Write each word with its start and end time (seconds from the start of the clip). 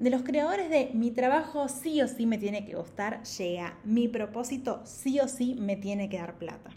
De 0.00 0.08
los 0.08 0.22
creadores 0.22 0.70
de 0.70 0.92
Mi 0.94 1.10
trabajo 1.10 1.68
sí 1.68 2.00
o 2.00 2.08
sí 2.08 2.24
me 2.24 2.38
tiene 2.38 2.64
que 2.64 2.74
gustar, 2.74 3.22
llega 3.22 3.76
Mi 3.84 4.08
propósito 4.08 4.80
sí 4.84 5.20
o 5.20 5.28
sí 5.28 5.56
me 5.60 5.76
tiene 5.76 6.08
que 6.08 6.16
dar 6.16 6.38
plata. 6.38 6.70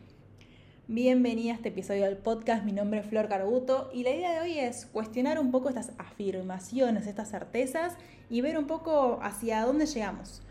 Bienvenida 0.89 1.54
a 1.54 1.55
este 1.55 1.70
episodio 1.70 2.04
del 2.04 2.17
podcast, 2.17 2.65
mi 2.65 2.73
nombre 2.73 2.99
es 2.99 3.05
Flor 3.05 3.29
Carbuto 3.29 3.89
y 3.94 4.04
la 4.04 4.09
idea 4.09 4.33
de 4.33 4.41
hoy 4.41 4.59
es 4.59 4.88
cuestionar 4.88 5.39
un 5.39 5.51
poco 5.51 5.70
estas 5.70 5.94
afirmaciones, 5.99 7.07
estas 7.07 7.29
certezas 7.31 7.96
y 8.29 8.41
ver 8.41 8.57
un 8.57 8.67
poco 8.67 9.19
hacia 9.22 9.62
dónde 9.62 9.85
llegamos. 9.85 10.42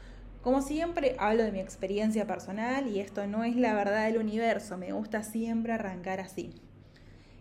Como 0.41 0.62
siempre, 0.62 1.14
hablo 1.18 1.43
de 1.43 1.52
mi 1.52 1.61
experiencia 1.61 2.27
personal 2.27 2.89
y 2.89 3.00
esto 3.00 3.27
no 3.27 3.45
es 3.45 3.54
la 3.54 3.75
verdad 3.75 4.07
del 4.07 4.16
universo, 4.16 4.79
me 4.79 4.93
gusta 4.93 5.25
siempre 5.25 5.75
arrancar 5.75 6.20
así. 6.20 6.54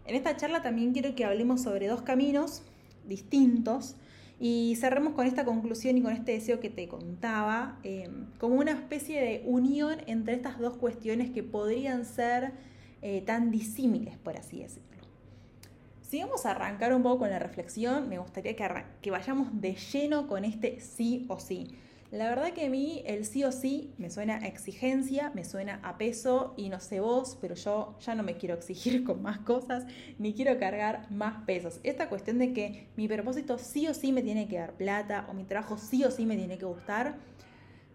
En 0.06 0.14
esta 0.16 0.36
charla 0.36 0.62
también 0.62 0.92
quiero 0.92 1.16
que 1.16 1.24
hablemos 1.24 1.62
sobre 1.62 1.88
dos 1.88 2.02
caminos 2.02 2.64
distintos 3.08 3.96
y 4.44 4.76
cerremos 4.78 5.14
con 5.14 5.28
esta 5.28 5.46
conclusión 5.46 6.00
y 6.00 6.02
con 6.02 6.14
este 6.14 6.32
deseo 6.32 6.60
que 6.60 6.72
te 6.72 6.88
contaba, 6.88 7.78
eh, 7.84 8.10
como 8.40 8.56
una 8.56 8.72
especie 8.72 9.22
de 9.22 9.44
unión 9.46 10.00
entre 10.08 10.34
estas 10.34 10.58
dos 10.58 10.78
cuestiones 10.78 11.30
que 11.30 11.44
podrían 11.44 12.06
ser 12.06 12.54
eh, 13.04 13.22
tan 13.22 13.52
disímiles, 13.52 14.18
por 14.18 14.38
así 14.38 14.64
decirlo. 14.64 14.90
Si 16.02 16.20
vamos 16.22 16.48
a 16.48 16.52
arrancar 16.52 16.92
un 16.96 17.04
poco 17.04 17.20
con 17.20 17.30
la 17.30 17.38
reflexión, 17.38 18.10
me 18.10 18.18
gustaría 18.18 18.56
que 18.56 19.12
vayamos 19.12 19.62
de 19.62 19.76
lleno 19.76 20.28
con 20.28 20.44
este 20.44 20.80
sí 20.80 21.24
o 21.30 21.40
sí. 21.40 21.78
La 22.12 22.28
verdad 22.28 22.52
que 22.52 22.66
a 22.66 22.70
mí 22.70 23.04
el 23.06 23.24
sí 23.24 23.46
o 23.46 23.54
sí 23.54 23.94
me 23.98 24.10
suena 24.10 24.36
a 24.36 24.48
exigencia, 24.48 25.32
me 25.34 25.46
suena 25.46 25.80
a 25.82 25.98
peso 25.98 26.54
y 26.58 26.68
no 26.68 26.82
sé 26.82 27.00
vos, 27.00 27.38
pero 27.40 27.56
yo 27.56 27.96
ya 28.02 28.16
no 28.16 28.24
me 28.24 28.36
quiero 28.36 28.54
exigir 28.54 29.04
con 29.06 29.22
más 29.22 29.40
cosas 29.40 29.86
ni 30.20 30.34
quiero 30.34 30.60
cargar 30.60 31.10
más 31.10 31.46
pesos. 31.46 31.80
Esta 31.84 32.10
cuestión 32.10 32.38
de 32.38 32.52
que 32.52 32.90
mi 32.98 33.08
propósito 33.08 33.58
sí 33.58 33.88
o 33.88 33.94
sí 33.94 34.12
me 34.12 34.24
tiene 34.24 34.50
que 34.50 34.58
dar 34.58 34.74
plata 34.74 35.26
o 35.30 35.34
mi 35.34 35.46
trabajo 35.46 35.78
sí 35.78 36.04
o 36.04 36.12
sí 36.12 36.26
me 36.26 36.36
tiene 36.36 36.58
que 36.58 36.66
gustar, 36.66 37.16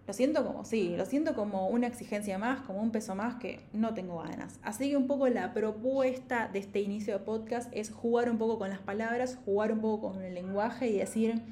lo 0.06 0.12
siento 0.14 0.46
como 0.46 0.64
sí, 0.64 0.94
lo 0.96 1.04
siento 1.04 1.34
como 1.34 1.68
una 1.68 1.86
exigencia 1.86 2.38
más, 2.38 2.62
como 2.62 2.80
un 2.80 2.92
peso 2.92 3.14
más 3.14 3.34
que 3.34 3.60
no 3.74 3.92
tengo 3.92 4.22
ganas. 4.22 4.60
Así 4.62 4.88
que 4.88 4.96
un 4.96 5.08
poco 5.08 5.28
la 5.28 5.52
propuesta 5.52 6.48
de 6.50 6.60
este 6.60 6.80
inicio 6.80 7.18
de 7.18 7.22
podcast 7.22 7.68
es 7.74 7.90
jugar 7.90 8.30
un 8.30 8.38
poco 8.38 8.58
con 8.58 8.70
las 8.70 8.78
palabras, 8.78 9.36
jugar 9.44 9.72
un 9.72 9.80
poco 9.80 10.12
con 10.12 10.22
el 10.22 10.32
lenguaje 10.32 10.88
y 10.88 10.96
decir 10.96 11.42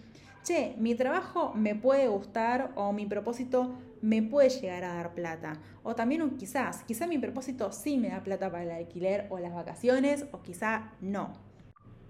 che, 0.45 0.75
mi 0.79 0.95
trabajo 0.95 1.53
me 1.55 1.75
puede 1.75 2.07
gustar 2.07 2.71
o 2.77 2.93
mi 2.93 3.07
propósito 3.07 3.75
me 4.03 4.23
puede 4.23 4.51
llegar 4.51 4.85
a 4.85 4.95
dar 4.95 5.15
plata. 5.15 5.55
O 5.83 5.95
también 5.95 6.37
quizás, 6.37 6.85
quizá 6.85 7.07
mi 7.07 7.19
propósito 7.19 7.73
sí 7.73 7.97
me 7.97 8.11
da 8.11 8.23
plata 8.23 8.51
para 8.51 8.63
el 8.63 8.71
alquiler 8.71 9.27
o 9.31 9.39
las 9.39 9.55
vacaciones 9.55 10.27
o 10.33 10.43
quizá 10.43 10.93
no. 11.01 11.33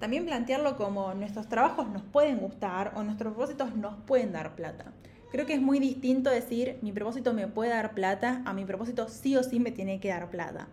También 0.00 0.27
plantearlo 0.27 0.77
como 0.77 1.14
nuestros 1.14 1.48
trabajos 1.48 1.88
nos 1.88 2.02
pueden 2.02 2.38
gustar 2.38 2.92
o 2.96 3.05
nuestros 3.05 3.32
propósitos 3.32 3.74
nos 3.77 3.94
pueden 4.02 4.32
dar 4.32 4.56
plata. 4.56 4.92
Creo 5.30 5.46
que 5.46 5.55
es 5.55 5.62
muy 5.62 5.78
distinto 5.78 6.30
decir 6.30 6.78
mi 6.82 6.92
propósito 6.92 7.32
me 7.32 7.48
puede 7.48 7.70
dar 7.70 7.94
plata 7.94 8.42
a 8.44 8.52
mi 8.52 8.64
propósito 8.64 9.08
sí 9.08 9.36
o 9.36 9.42
sí 9.42 9.60
me 9.60 9.70
tiene 9.70 10.00
que 10.00 10.08
dar 10.08 10.30
plata. 10.30 10.68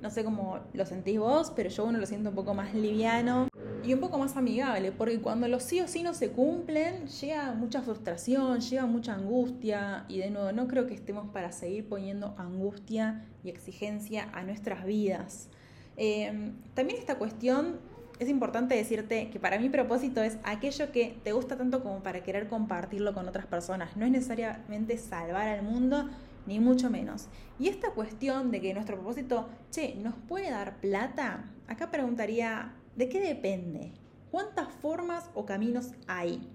No 0.00 0.10
sé 0.10 0.24
cómo 0.24 0.60
lo 0.74 0.86
sentís 0.86 1.18
vos, 1.18 1.52
pero 1.56 1.70
yo 1.70 1.84
uno 1.84 1.98
lo 1.98 2.06
siento 2.06 2.30
un 2.30 2.34
poco 2.34 2.54
más 2.54 2.74
liviano 2.74 3.48
y 3.82 3.94
un 3.94 4.00
poco 4.00 4.18
más 4.18 4.36
amigable, 4.36 4.92
porque 4.92 5.20
cuando 5.20 5.48
los 5.48 5.62
sí 5.62 5.80
o 5.80 5.88
sí 5.88 6.02
no 6.02 6.12
se 6.12 6.30
cumplen, 6.30 7.06
llega 7.06 7.52
mucha 7.52 7.82
frustración, 7.82 8.60
llega 8.60 8.84
mucha 8.86 9.14
angustia, 9.14 10.04
y 10.08 10.18
de 10.18 10.30
nuevo, 10.30 10.52
no 10.52 10.66
creo 10.66 10.86
que 10.86 10.94
estemos 10.94 11.28
para 11.30 11.52
seguir 11.52 11.88
poniendo 11.88 12.34
angustia 12.36 13.24
y 13.44 13.48
exigencia 13.48 14.28
a 14.32 14.42
nuestras 14.42 14.84
vidas. 14.84 15.48
Eh, 15.96 16.52
también 16.74 16.98
esta 16.98 17.16
cuestión 17.16 17.78
es 18.18 18.28
importante 18.28 18.74
decirte 18.74 19.30
que 19.30 19.38
para 19.38 19.58
mi 19.58 19.68
propósito 19.68 20.22
es 20.22 20.38
aquello 20.42 20.90
que 20.90 21.18
te 21.22 21.32
gusta 21.32 21.56
tanto 21.56 21.82
como 21.82 22.02
para 22.02 22.22
querer 22.22 22.48
compartirlo 22.48 23.14
con 23.14 23.28
otras 23.28 23.46
personas. 23.46 23.96
No 23.96 24.04
es 24.04 24.10
necesariamente 24.10 24.96
salvar 24.98 25.48
al 25.48 25.62
mundo, 25.62 26.08
ni 26.46 26.60
mucho 26.60 26.90
menos. 26.90 27.28
Y 27.58 27.68
esta 27.68 27.90
cuestión 27.90 28.50
de 28.50 28.60
que 28.60 28.74
nuestro 28.74 28.96
propósito, 28.96 29.48
che, 29.70 29.94
¿nos 29.96 30.14
puede 30.28 30.50
dar 30.50 30.80
plata? 30.80 31.50
Acá 31.68 31.90
preguntaría, 31.90 32.72
¿de 32.96 33.08
qué 33.08 33.20
depende? 33.20 33.92
¿Cuántas 34.30 34.68
formas 34.74 35.30
o 35.34 35.46
caminos 35.46 35.92
hay? 36.06 36.48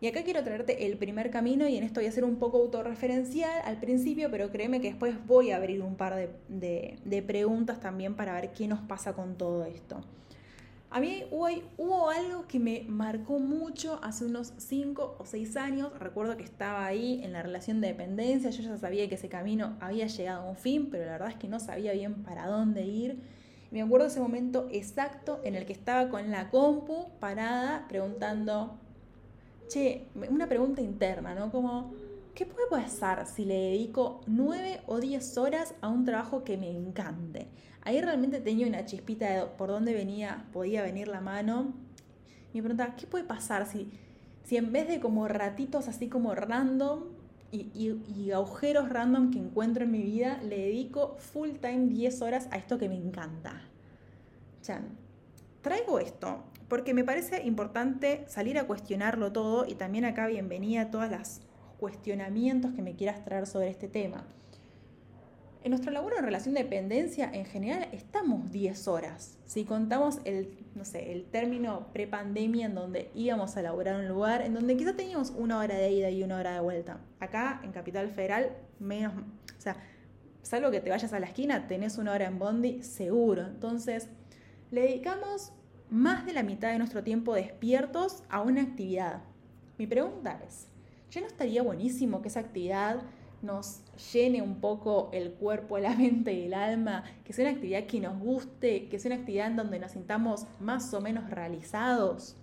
Y 0.00 0.06
acá 0.06 0.22
quiero 0.22 0.42
traerte 0.42 0.86
el 0.86 0.96
primer 0.96 1.30
camino 1.30 1.68
y 1.68 1.76
en 1.76 1.84
esto 1.84 2.00
voy 2.00 2.08
a 2.08 2.12
ser 2.12 2.24
un 2.24 2.36
poco 2.36 2.56
autorreferencial 2.56 3.60
al 3.64 3.78
principio, 3.78 4.30
pero 4.30 4.50
créeme 4.50 4.80
que 4.80 4.88
después 4.88 5.14
voy 5.26 5.50
a 5.50 5.56
abrir 5.56 5.82
un 5.82 5.96
par 5.96 6.16
de, 6.48 6.98
de 7.04 7.22
preguntas 7.22 7.80
también 7.80 8.14
para 8.14 8.32
ver 8.32 8.52
qué 8.52 8.66
nos 8.66 8.80
pasa 8.80 9.12
con 9.12 9.36
todo 9.36 9.66
esto. 9.66 10.00
A 10.92 10.98
mí 10.98 11.24
hubo, 11.30 12.10
algo 12.10 12.48
que 12.48 12.58
me 12.58 12.84
marcó 12.88 13.38
mucho 13.38 14.00
hace 14.02 14.24
unos 14.24 14.52
5 14.56 15.18
o 15.20 15.24
6 15.24 15.56
años. 15.56 15.96
Recuerdo 16.00 16.36
que 16.36 16.42
estaba 16.42 16.84
ahí 16.84 17.20
en 17.22 17.32
la 17.32 17.44
relación 17.44 17.80
de 17.80 17.88
dependencia. 17.88 18.50
Yo 18.50 18.62
ya 18.62 18.76
sabía 18.76 19.08
que 19.08 19.14
ese 19.14 19.28
camino 19.28 19.76
había 19.78 20.08
llegado 20.08 20.42
a 20.42 20.50
un 20.50 20.56
fin, 20.56 20.88
pero 20.90 21.04
la 21.04 21.12
verdad 21.12 21.28
es 21.28 21.36
que 21.36 21.46
no 21.46 21.60
sabía 21.60 21.92
bien 21.92 22.24
para 22.24 22.48
dónde 22.48 22.86
ir. 22.86 23.20
Me 23.70 23.82
acuerdo 23.82 24.08
ese 24.08 24.18
momento 24.18 24.66
exacto 24.72 25.40
en 25.44 25.54
el 25.54 25.64
que 25.64 25.72
estaba 25.72 26.08
con 26.08 26.28
la 26.32 26.50
compu 26.50 27.06
parada 27.20 27.86
preguntando, 27.88 28.76
che, 29.68 30.08
una 30.28 30.48
pregunta 30.48 30.82
interna, 30.82 31.36
¿no? 31.36 31.52
Como, 31.52 31.92
¿qué 32.34 32.46
puede 32.46 32.66
pasar 32.68 33.28
si 33.28 33.44
le 33.44 33.54
dedico 33.54 34.22
9 34.26 34.80
o 34.88 34.98
10 34.98 35.38
horas 35.38 35.72
a 35.82 35.88
un 35.88 36.04
trabajo 36.04 36.42
que 36.42 36.56
me 36.56 36.68
encante? 36.68 37.46
Ahí 37.82 38.00
realmente 38.00 38.40
tenía 38.40 38.66
una 38.66 38.84
chispita 38.84 39.30
de 39.30 39.46
por 39.46 39.68
dónde 39.68 39.94
venía, 39.94 40.44
podía 40.52 40.82
venir 40.82 41.08
la 41.08 41.20
mano. 41.20 41.72
Y 42.52 42.58
me 42.58 42.62
preguntaba, 42.62 42.96
¿qué 42.96 43.06
puede 43.06 43.24
pasar 43.24 43.66
si, 43.66 43.90
si 44.44 44.56
en 44.56 44.72
vez 44.72 44.88
de 44.88 45.00
como 45.00 45.28
ratitos 45.28 45.88
así 45.88 46.08
como 46.08 46.34
random 46.34 47.04
y, 47.52 48.30
agujeros 48.30 48.88
random 48.90 49.30
que 49.30 49.38
encuentro 49.38 49.84
en 49.84 49.90
mi 49.90 50.02
vida, 50.02 50.40
le 50.42 50.58
dedico 50.58 51.16
full 51.18 51.50
time 51.60 51.86
10 51.86 52.22
horas 52.22 52.48
a 52.50 52.56
esto 52.56 52.78
que 52.78 52.88
me 52.88 52.96
encanta? 52.96 53.62
Chan, 54.62 54.88
traigo 55.62 55.98
esto 55.98 56.44
porque 56.68 56.94
me 56.94 57.02
parece 57.02 57.42
importante 57.42 58.24
salir 58.28 58.58
a 58.58 58.66
cuestionarlo 58.66 59.32
todo 59.32 59.66
y 59.66 59.74
también 59.74 60.04
acá 60.04 60.28
bienvenida 60.28 60.82
a 60.82 60.90
todas 60.90 61.10
las 61.10 61.40
cuestionamientos 61.78 62.72
que 62.72 62.82
me 62.82 62.94
quieras 62.94 63.24
traer 63.24 63.46
sobre 63.46 63.70
este 63.70 63.88
tema. 63.88 64.24
En 65.62 65.72
nuestro 65.72 65.92
laburo 65.92 66.16
en 66.16 66.24
relación 66.24 66.54
de 66.54 66.62
dependencia, 66.62 67.30
en 67.30 67.44
general, 67.44 67.86
estamos 67.92 68.50
10 68.50 68.88
horas. 68.88 69.38
Si 69.44 69.66
contamos 69.66 70.18
el, 70.24 70.56
no 70.74 70.86
sé, 70.86 71.12
el 71.12 71.26
término 71.26 71.88
prepandemia 71.92 72.64
en 72.64 72.74
donde 72.74 73.10
íbamos 73.14 73.58
a 73.58 73.62
laburar 73.62 74.00
un 74.00 74.08
lugar, 74.08 74.40
en 74.40 74.54
donde 74.54 74.78
quizá 74.78 74.96
teníamos 74.96 75.30
una 75.36 75.58
hora 75.58 75.74
de 75.74 75.90
ida 75.90 76.08
y 76.08 76.22
una 76.22 76.38
hora 76.38 76.54
de 76.54 76.60
vuelta. 76.60 77.00
Acá, 77.18 77.60
en 77.62 77.72
Capital 77.72 78.08
Federal, 78.08 78.56
menos, 78.78 79.12
o 79.14 79.60
sea, 79.60 79.76
salvo 80.40 80.70
que 80.70 80.80
te 80.80 80.88
vayas 80.88 81.12
a 81.12 81.20
la 81.20 81.26
esquina, 81.26 81.68
tenés 81.68 81.98
una 81.98 82.12
hora 82.12 82.26
en 82.26 82.38
Bondi 82.38 82.82
seguro. 82.82 83.42
Entonces, 83.42 84.08
le 84.70 84.80
dedicamos 84.80 85.52
más 85.90 86.24
de 86.24 86.32
la 86.32 86.42
mitad 86.42 86.72
de 86.72 86.78
nuestro 86.78 87.04
tiempo 87.04 87.34
despiertos 87.34 88.22
a 88.30 88.40
una 88.40 88.62
actividad. 88.62 89.24
Mi 89.76 89.86
pregunta 89.86 90.40
es, 90.46 90.68
¿ya 91.10 91.20
no 91.20 91.26
estaría 91.26 91.62
buenísimo 91.62 92.22
que 92.22 92.28
esa 92.28 92.40
actividad 92.40 93.02
nos 93.42 93.80
llene 94.12 94.42
un 94.42 94.60
poco 94.60 95.10
el 95.12 95.32
cuerpo, 95.32 95.78
la 95.78 95.94
mente 95.96 96.32
y 96.32 96.46
el 96.46 96.54
alma, 96.54 97.04
que 97.24 97.32
sea 97.32 97.44
una 97.46 97.54
actividad 97.54 97.84
que 97.84 98.00
nos 98.00 98.18
guste, 98.18 98.88
que 98.88 98.98
sea 98.98 99.12
una 99.12 99.20
actividad 99.20 99.48
en 99.48 99.56
donde 99.56 99.78
nos 99.78 99.92
sintamos 99.92 100.46
más 100.60 100.92
o 100.94 101.00
menos 101.00 101.30
realizados. 101.30 102.36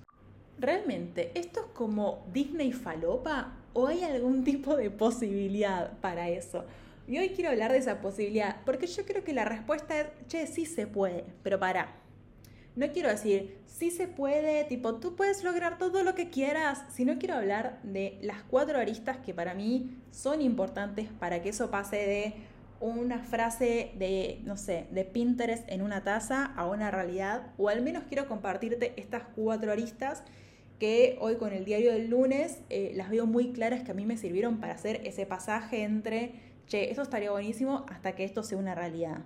¿Realmente 0.59 1.31
esto 1.35 1.59
es 1.59 1.65
como 1.73 2.25
Disney 2.33 2.71
falopa 2.71 3.53
o 3.73 3.87
hay 3.87 4.03
algún 4.03 4.43
tipo 4.45 4.75
de 4.75 4.89
posibilidad 4.89 5.97
para 5.99 6.29
eso? 6.29 6.65
Y 7.07 7.17
hoy 7.19 7.29
quiero 7.29 7.51
hablar 7.51 7.71
de 7.71 7.77
esa 7.77 8.01
posibilidad, 8.01 8.57
porque 8.65 8.85
yo 8.85 9.05
creo 9.05 9.23
que 9.23 9.33
la 9.33 9.45
respuesta 9.45 9.97
es, 9.97 10.07
che, 10.27 10.45
sí 10.45 10.65
se 10.65 10.87
puede, 10.87 11.23
pero 11.41 11.57
para, 11.57 11.95
no 12.77 12.91
quiero 12.91 13.09
decir, 13.09 13.57
sí 13.65 13.89
se 13.89 14.07
puede, 14.07 14.63
tipo, 14.65 14.95
tú 14.95 15.15
puedes 15.15 15.43
lograr 15.43 15.79
todo 15.79 16.03
lo 16.03 16.13
que 16.13 16.29
quieras, 16.29 16.83
sino 16.93 17.17
quiero 17.17 17.33
hablar 17.33 17.79
de 17.81 18.19
las 18.21 18.43
cuatro 18.43 18.77
aristas 18.77 19.17
que 19.17 19.33
para 19.33 19.55
mí 19.55 19.97
son 20.11 20.43
importantes 20.43 21.09
para 21.19 21.41
que 21.41 21.49
eso 21.49 21.71
pase 21.71 21.97
de 21.97 22.33
una 22.79 23.17
frase 23.17 23.93
de, 23.97 24.41
no 24.43 24.57
sé, 24.57 24.85
de 24.91 25.05
Pinterest 25.05 25.67
en 25.71 25.81
una 25.81 26.03
taza 26.03 26.45
a 26.45 26.67
una 26.67 26.91
realidad, 26.91 27.47
o 27.57 27.69
al 27.69 27.81
menos 27.81 28.03
quiero 28.07 28.27
compartirte 28.27 28.93
estas 28.95 29.23
cuatro 29.35 29.71
aristas 29.71 30.23
que 30.77 31.17
hoy 31.19 31.37
con 31.37 31.53
el 31.53 31.65
diario 31.65 31.91
del 31.91 32.11
lunes 32.11 32.59
eh, 32.69 32.91
las 32.93 33.09
veo 33.09 33.25
muy 33.25 33.53
claras 33.53 33.81
que 33.81 33.89
a 33.89 33.95
mí 33.95 34.05
me 34.05 34.17
sirvieron 34.17 34.59
para 34.59 34.73
hacer 34.73 35.01
ese 35.03 35.25
pasaje 35.25 35.81
entre, 35.81 36.33
che, 36.67 36.91
esto 36.91 37.01
estaría 37.01 37.31
buenísimo 37.31 37.87
hasta 37.89 38.13
que 38.13 38.23
esto 38.23 38.43
sea 38.43 38.59
una 38.59 38.75
realidad. 38.75 39.23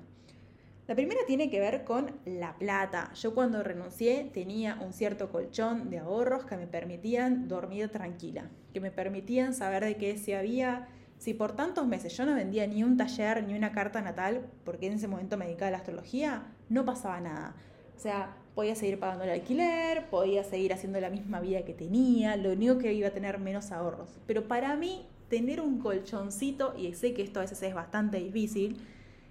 La 0.87 0.95
primera 0.95 1.21
tiene 1.27 1.49
que 1.49 1.59
ver 1.59 1.83
con 1.83 2.11
la 2.25 2.57
plata. 2.57 3.13
Yo 3.13 3.33
cuando 3.33 3.63
renuncié 3.63 4.29
tenía 4.33 4.77
un 4.81 4.93
cierto 4.93 5.31
colchón 5.31 5.89
de 5.89 5.99
ahorros 5.99 6.45
que 6.45 6.57
me 6.57 6.67
permitían 6.67 7.47
dormir 7.47 7.89
tranquila, 7.89 8.49
que 8.73 8.81
me 8.81 8.91
permitían 8.91 9.53
saber 9.53 9.85
de 9.85 9.95
que 9.95 10.17
si 10.17 10.33
había, 10.33 10.87
si 11.17 11.33
por 11.33 11.55
tantos 11.55 11.87
meses 11.87 12.17
yo 12.17 12.25
no 12.25 12.33
vendía 12.33 12.65
ni 12.67 12.83
un 12.83 12.97
taller 12.97 13.43
ni 13.43 13.53
una 13.53 13.71
carta 13.71 14.01
natal, 14.01 14.47
porque 14.65 14.87
en 14.87 14.93
ese 14.93 15.07
momento 15.07 15.37
me 15.37 15.45
dedicaba 15.45 15.67
a 15.67 15.71
la 15.71 15.77
astrología, 15.77 16.43
no 16.67 16.83
pasaba 16.83 17.21
nada. 17.21 17.55
O 17.95 17.99
sea, 17.99 18.35
podía 18.55 18.75
seguir 18.75 18.99
pagando 18.99 19.23
el 19.23 19.29
alquiler, 19.29 20.09
podía 20.09 20.43
seguir 20.43 20.73
haciendo 20.73 20.99
la 20.99 21.11
misma 21.11 21.39
vida 21.39 21.63
que 21.63 21.73
tenía, 21.73 22.35
lo 22.35 22.51
único 22.51 22.79
que 22.79 22.91
iba 22.93 23.09
a 23.09 23.11
tener 23.11 23.37
menos 23.37 23.71
ahorros. 23.71 24.19
Pero 24.25 24.47
para 24.47 24.75
mí, 24.75 25.05
tener 25.29 25.61
un 25.61 25.79
colchoncito, 25.79 26.73
y 26.75 26.91
sé 26.95 27.13
que 27.13 27.21
esto 27.21 27.39
a 27.39 27.43
veces 27.43 27.61
es 27.61 27.73
bastante 27.73 28.17
difícil, 28.17 28.81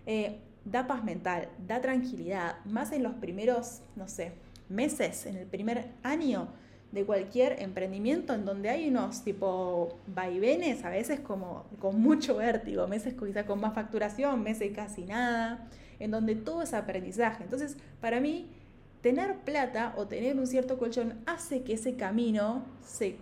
eh, 0.06 0.38
da 0.64 0.86
paz 0.86 1.04
mental, 1.04 1.48
da 1.66 1.80
tranquilidad, 1.80 2.56
más 2.64 2.92
en 2.92 3.02
los 3.02 3.14
primeros, 3.14 3.80
no 3.96 4.08
sé, 4.08 4.32
meses, 4.68 5.26
en 5.26 5.36
el 5.36 5.46
primer 5.46 5.88
año 6.02 6.48
de 6.92 7.04
cualquier 7.04 7.62
emprendimiento 7.62 8.34
en 8.34 8.44
donde 8.44 8.68
hay 8.68 8.88
unos 8.88 9.22
tipo 9.22 9.98
vaivenes, 10.08 10.84
a 10.84 10.90
veces 10.90 11.20
como 11.20 11.64
con 11.78 12.00
mucho 12.00 12.36
vértigo, 12.36 12.88
meses 12.88 13.14
quizá 13.14 13.46
con 13.46 13.60
más 13.60 13.74
facturación, 13.74 14.42
meses 14.42 14.72
casi 14.74 15.04
nada, 15.04 15.68
en 15.98 16.10
donde 16.10 16.34
todo 16.34 16.62
es 16.62 16.74
aprendizaje. 16.74 17.44
Entonces, 17.44 17.76
para 18.00 18.20
mí, 18.20 18.48
tener 19.02 19.36
plata 19.38 19.94
o 19.96 20.06
tener 20.06 20.36
un 20.36 20.46
cierto 20.46 20.78
colchón 20.78 21.14
hace 21.26 21.62
que 21.62 21.74
ese 21.74 21.94
camino 21.94 22.64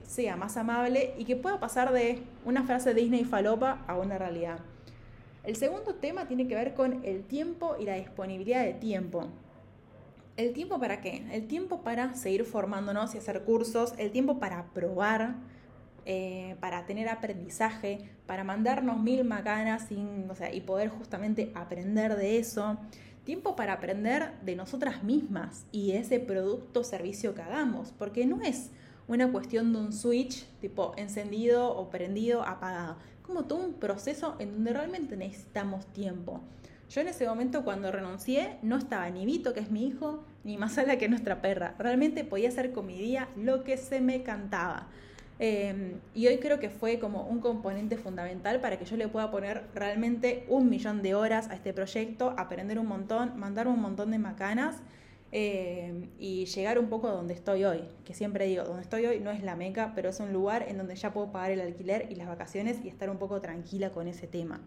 sea 0.04 0.36
más 0.36 0.56
amable 0.56 1.14
y 1.18 1.24
que 1.24 1.36
pueda 1.36 1.60
pasar 1.60 1.92
de 1.92 2.20
una 2.44 2.64
frase 2.64 2.94
Disney 2.94 3.24
falopa 3.24 3.84
a 3.86 3.96
una 3.98 4.18
realidad. 4.18 4.58
El 5.48 5.56
segundo 5.56 5.94
tema 5.94 6.28
tiene 6.28 6.46
que 6.46 6.54
ver 6.54 6.74
con 6.74 7.02
el 7.06 7.24
tiempo 7.24 7.76
y 7.80 7.86
la 7.86 7.94
disponibilidad 7.94 8.62
de 8.66 8.74
tiempo. 8.74 9.28
¿El 10.36 10.52
tiempo 10.52 10.78
para 10.78 11.00
qué? 11.00 11.26
El 11.32 11.48
tiempo 11.48 11.80
para 11.80 12.12
seguir 12.12 12.44
formándonos 12.44 13.14
y 13.14 13.18
hacer 13.18 13.44
cursos, 13.44 13.94
el 13.96 14.10
tiempo 14.10 14.40
para 14.40 14.66
probar, 14.74 15.36
eh, 16.04 16.56
para 16.60 16.84
tener 16.84 17.08
aprendizaje, 17.08 18.00
para 18.26 18.44
mandarnos 18.44 19.00
mil 19.00 19.24
macanas 19.24 19.86
y 19.90 20.60
poder 20.60 20.90
justamente 20.90 21.50
aprender 21.54 22.16
de 22.16 22.38
eso 22.38 22.76
tiempo 23.24 23.56
para 23.56 23.74
aprender 23.74 24.32
de 24.42 24.56
nosotras 24.56 25.02
mismas 25.02 25.66
y 25.70 25.92
ese 25.92 26.18
producto 26.18 26.80
o 26.80 26.84
servicio 26.84 27.34
que 27.34 27.42
hagamos, 27.42 27.92
porque 27.98 28.24
no 28.24 28.40
es 28.42 28.70
una 29.08 29.32
cuestión 29.32 29.72
de 29.72 29.80
un 29.80 29.92
switch 29.92 30.44
tipo 30.60 30.92
encendido 30.96 31.74
o 31.74 31.90
prendido, 31.90 32.44
apagado, 32.44 32.96
como 33.22 33.44
todo 33.44 33.64
un 33.64 33.74
proceso 33.74 34.36
en 34.38 34.52
donde 34.52 34.72
realmente 34.72 35.16
necesitamos 35.16 35.86
tiempo. 35.86 36.40
Yo 36.90 37.02
en 37.02 37.08
ese 37.08 37.26
momento 37.26 37.64
cuando 37.64 37.92
renuncié 37.92 38.56
no 38.62 38.76
estaba 38.76 39.10
ni 39.10 39.26
Vito, 39.26 39.52
que 39.52 39.60
es 39.60 39.70
mi 39.70 39.86
hijo, 39.86 40.24
ni 40.44 40.56
Masala, 40.56 40.96
que 40.96 41.04
es 41.04 41.10
nuestra 41.10 41.42
perra. 41.42 41.74
Realmente 41.78 42.24
podía 42.24 42.48
hacer 42.48 42.72
con 42.72 42.86
mi 42.86 42.98
día 42.98 43.28
lo 43.36 43.64
que 43.64 43.76
se 43.76 44.00
me 44.00 44.22
cantaba. 44.22 44.88
Em, 45.38 46.00
y 46.14 46.26
hoy 46.26 46.38
creo 46.38 46.58
que 46.58 46.70
fue 46.70 46.98
como 46.98 47.24
un 47.24 47.40
componente 47.40 47.96
fundamental 47.96 48.60
para 48.60 48.78
que 48.78 48.86
yo 48.86 48.96
le 48.96 49.06
pueda 49.06 49.30
poner 49.30 49.64
realmente 49.74 50.44
un 50.48 50.68
millón 50.68 51.02
de 51.02 51.14
horas 51.14 51.48
a 51.50 51.54
este 51.54 51.72
proyecto, 51.72 52.34
aprender 52.36 52.78
un 52.78 52.86
montón, 52.86 53.38
mandar 53.38 53.68
un 53.68 53.80
montón 53.80 54.10
de 54.10 54.18
macanas 54.18 54.76
em, 55.32 56.08
y 56.18 56.46
llegar 56.46 56.78
un 56.78 56.88
poco 56.88 57.08
a 57.08 57.12
donde 57.12 57.34
estoy 57.34 57.64
hoy. 57.64 57.82
Que 58.04 58.14
siempre 58.14 58.46
digo, 58.46 58.64
donde 58.64 58.82
estoy 58.82 59.06
hoy 59.06 59.20
no 59.20 59.30
es 59.30 59.42
la 59.42 59.56
meca, 59.56 59.92
pero 59.94 60.10
es 60.10 60.20
un 60.20 60.32
lugar 60.32 60.66
en 60.68 60.78
donde 60.78 60.96
ya 60.96 61.12
puedo 61.12 61.32
pagar 61.32 61.50
el 61.50 61.60
alquiler 61.60 62.06
y 62.10 62.14
las 62.14 62.28
vacaciones 62.28 62.78
y 62.84 62.88
estar 62.88 63.10
un 63.10 63.18
poco 63.18 63.40
tranquila 63.40 63.90
con 63.90 64.08
ese 64.08 64.26
tema. 64.26 64.60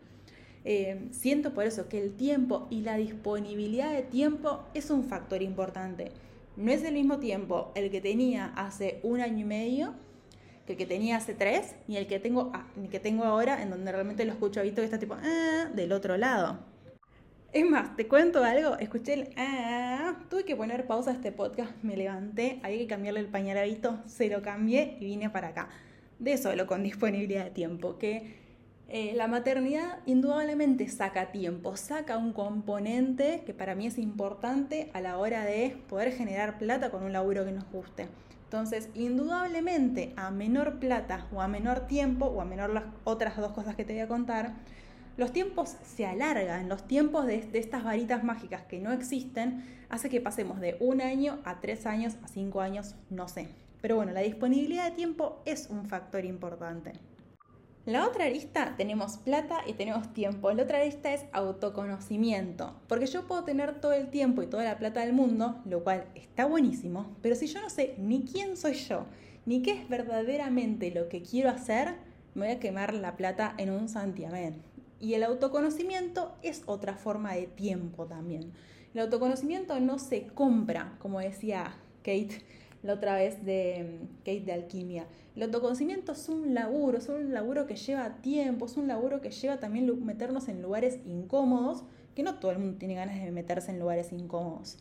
Em, 0.64 1.12
siento 1.12 1.54
por 1.54 1.66
eso 1.66 1.90
que 1.90 2.02
el 2.02 2.14
tiempo 2.14 2.68
y 2.70 2.82
la 2.82 2.98
disponibilidad 2.98 3.92
de 3.94 4.04
tiempo 4.04 4.64
es 4.74 4.92
un 4.92 5.04
factor 5.04 5.42
importante. 5.42 6.12
No 6.58 6.72
es 6.72 6.84
el 6.84 6.94
mismo 6.94 7.18
tiempo 7.20 7.72
el 7.76 7.90
que 7.90 8.02
tenía 8.02 8.54
hace 8.56 9.00
un 9.04 9.22
año 9.22 9.40
y 9.40 9.46
medio 9.46 9.94
que 10.66 10.74
el 10.74 10.78
que 10.78 10.86
tenía 10.86 11.18
hace 11.18 11.34
tres 11.34 11.76
y 11.88 11.96
el 11.96 12.08
que 12.08 12.20
tengo, 12.20 12.52
ah, 12.54 12.68
que 12.90 13.00
tengo 13.00 13.24
ahora, 13.24 13.62
en 13.64 13.70
donde 13.70 13.92
realmente 13.92 14.26
lo 14.26 14.32
escucho 14.32 14.60
a 14.60 14.64
Vito 14.64 14.78
que 14.78 14.86
está 14.86 15.00
tipo, 15.00 15.16
ah, 15.16 15.70
del 15.74 15.92
otro 15.92 16.18
lado. 16.18 16.60
Es 17.54 17.70
más, 17.70 17.98
te 17.98 18.08
cuento 18.08 18.46
algo, 18.46 18.78
escuché 18.78 19.14
el 19.14 19.30
ah, 19.36 20.16
tuve 20.30 20.46
que 20.46 20.56
poner 20.56 20.88
pausa 20.88 21.12
a 21.12 21.14
este 21.14 21.34
podcast, 21.34 21.74
me 21.84 21.98
levanté, 21.98 22.62
había 22.64 22.78
que 22.78 22.88
cambiarle 22.88 23.20
el 23.20 23.28
pañal 23.28 23.58
a 23.58 23.64
Vito, 23.64 24.00
se 24.06 24.30
lo 24.30 24.42
cambié 24.42 24.96
y 25.02 25.06
vine 25.06 25.30
para 25.30 25.50
acá. 25.50 25.68
De 26.18 26.38
solo 26.38 26.66
con 26.66 26.82
disponibilidad 26.82 27.44
de 27.44 27.52
tiempo, 27.52 27.98
que 27.98 28.38
eh, 28.88 29.12
la 29.18 29.28
maternidad 29.28 30.00
indudablemente 30.06 30.88
saca 30.88 31.34
tiempo, 31.34 31.76
saca 31.76 32.18
un 32.18 32.32
componente 32.32 33.44
que 33.46 33.54
para 33.54 33.76
mí 33.76 33.86
es 33.86 33.98
importante 33.98 34.90
a 34.94 35.02
la 35.02 35.18
hora 35.18 35.44
de 35.44 35.76
poder 35.90 36.14
generar 36.14 36.58
plata 36.58 36.90
con 36.90 37.04
un 37.04 37.12
laburo 37.12 37.44
que 37.44 37.52
nos 37.52 37.70
guste. 37.70 38.08
Entonces, 38.46 38.88
indudablemente, 38.94 40.14
a 40.16 40.32
menor 40.32 40.80
plata 40.80 41.28
o 41.34 41.42
a 41.42 41.50
menor 41.50 41.88
tiempo, 41.88 42.28
o 42.28 42.40
a 42.40 42.46
menor 42.46 42.70
las 42.70 42.86
otras 43.04 43.36
dos 43.36 43.52
cosas 43.52 43.76
que 43.76 43.84
te 43.84 43.92
voy 43.92 44.04
a 44.04 44.08
contar, 44.08 44.54
los 45.18 45.34
tiempos 45.34 45.78
se 45.84 46.06
alargan, 46.06 46.70
los 46.70 46.88
tiempos 46.88 47.26
de, 47.26 47.48
estas 47.54 47.84
varitas 47.84 48.24
mágicas 48.24 48.64
que 48.64 48.80
no 48.80 48.92
existen, 48.92 49.64
hace 49.90 50.10
que 50.10 50.22
pasemos 50.22 50.60
de 50.60 50.78
un 50.80 51.02
año 51.02 51.40
a 51.44 51.60
tres 51.60 51.86
años, 51.86 52.18
a 52.24 52.28
cinco 52.28 52.62
años, 52.62 52.96
no 53.10 53.28
sé. 53.28 53.50
Pero 53.82 53.96
bueno, 53.96 54.12
la 54.12 54.22
disponibilidad 54.22 54.90
de 54.90 54.96
tiempo 54.96 55.42
es 55.46 55.70
un 55.70 55.86
factor 55.86 56.24
importante. 56.24 56.94
La 57.86 58.08
otra 58.08 58.30
lista 58.30 58.76
tenemos 58.78 59.18
plata 59.18 59.62
y 59.66 59.74
tenemos 59.74 60.14
tiempo. 60.14 60.52
La 60.52 60.64
otra 60.64 60.86
lista 60.86 61.12
es 61.14 61.26
autoconocimiento. 61.32 62.76
Porque 62.88 63.08
yo 63.08 63.26
puedo 63.26 63.44
tener 63.44 63.82
todo 63.82 63.94
el 63.94 64.12
tiempo 64.12 64.44
y 64.44 64.48
toda 64.48 64.64
la 64.64 64.78
plata 64.78 65.00
del 65.00 65.14
mundo, 65.14 65.60
lo 65.66 65.84
cual 65.84 66.06
está 66.14 66.46
buenísimo, 66.46 67.16
pero 67.24 67.34
si 67.34 67.48
yo 67.48 67.60
no 67.60 67.72
sé 67.72 67.96
ni 67.98 68.24
quién 68.24 68.56
soy 68.56 68.76
yo, 68.76 69.08
ni 69.48 69.64
qué 69.64 69.72
es 69.72 69.90
verdaderamente 69.90 70.92
lo 70.92 71.10
que 71.10 71.24
quiero 71.24 71.50
hacer, 71.50 71.96
me 72.36 72.46
voy 72.46 72.56
a 72.56 72.60
quemar 72.60 72.94
la 72.94 73.18
plata 73.18 73.56
en 73.58 73.72
un 73.72 73.90
santiamén. 73.90 74.62
Y 75.02 75.16
el 75.16 75.24
autoconocimiento 75.24 76.36
es 76.44 76.62
otra 76.68 76.96
forma 76.96 77.34
de 77.34 77.48
tiempo 77.48 78.06
también. 78.06 78.54
El 78.94 79.02
autoconocimiento 79.02 79.80
no 79.80 80.00
se 80.00 80.28
compra, 80.28 80.96
como 81.00 81.20
decía 81.20 81.76
Kate 82.04 82.42
la 82.84 82.94
otra 82.94 83.16
vez 83.16 83.44
de 83.46 84.00
mm, 84.02 84.08
Kate 84.20 84.42
de 84.42 84.54
Alquimia. 84.54 85.08
El 85.36 85.44
autoconocimiento 85.44 86.12
es 86.12 86.30
un 86.30 86.54
laburo, 86.54 86.98
es 86.98 87.10
un 87.10 87.34
laburo 87.34 87.68
que 87.68 87.76
lleva 87.76 88.18
tiempo, 88.22 88.66
es 88.66 88.78
un 88.78 88.88
laburo 88.88 89.22
que 89.22 89.32
lleva 89.32 89.60
también 89.60 90.06
meternos 90.06 90.48
en 90.50 90.62
lugares 90.62 91.00
incómodos, 91.06 91.84
que 92.16 92.24
no 92.24 92.36
todo 92.36 92.52
el 92.52 92.60
mundo 92.60 92.78
tiene 92.78 92.96
ganas 92.96 93.22
de 93.24 93.32
meterse 93.32 93.72
en 93.72 93.80
lugares 93.80 94.12
incómodos. 94.12 94.78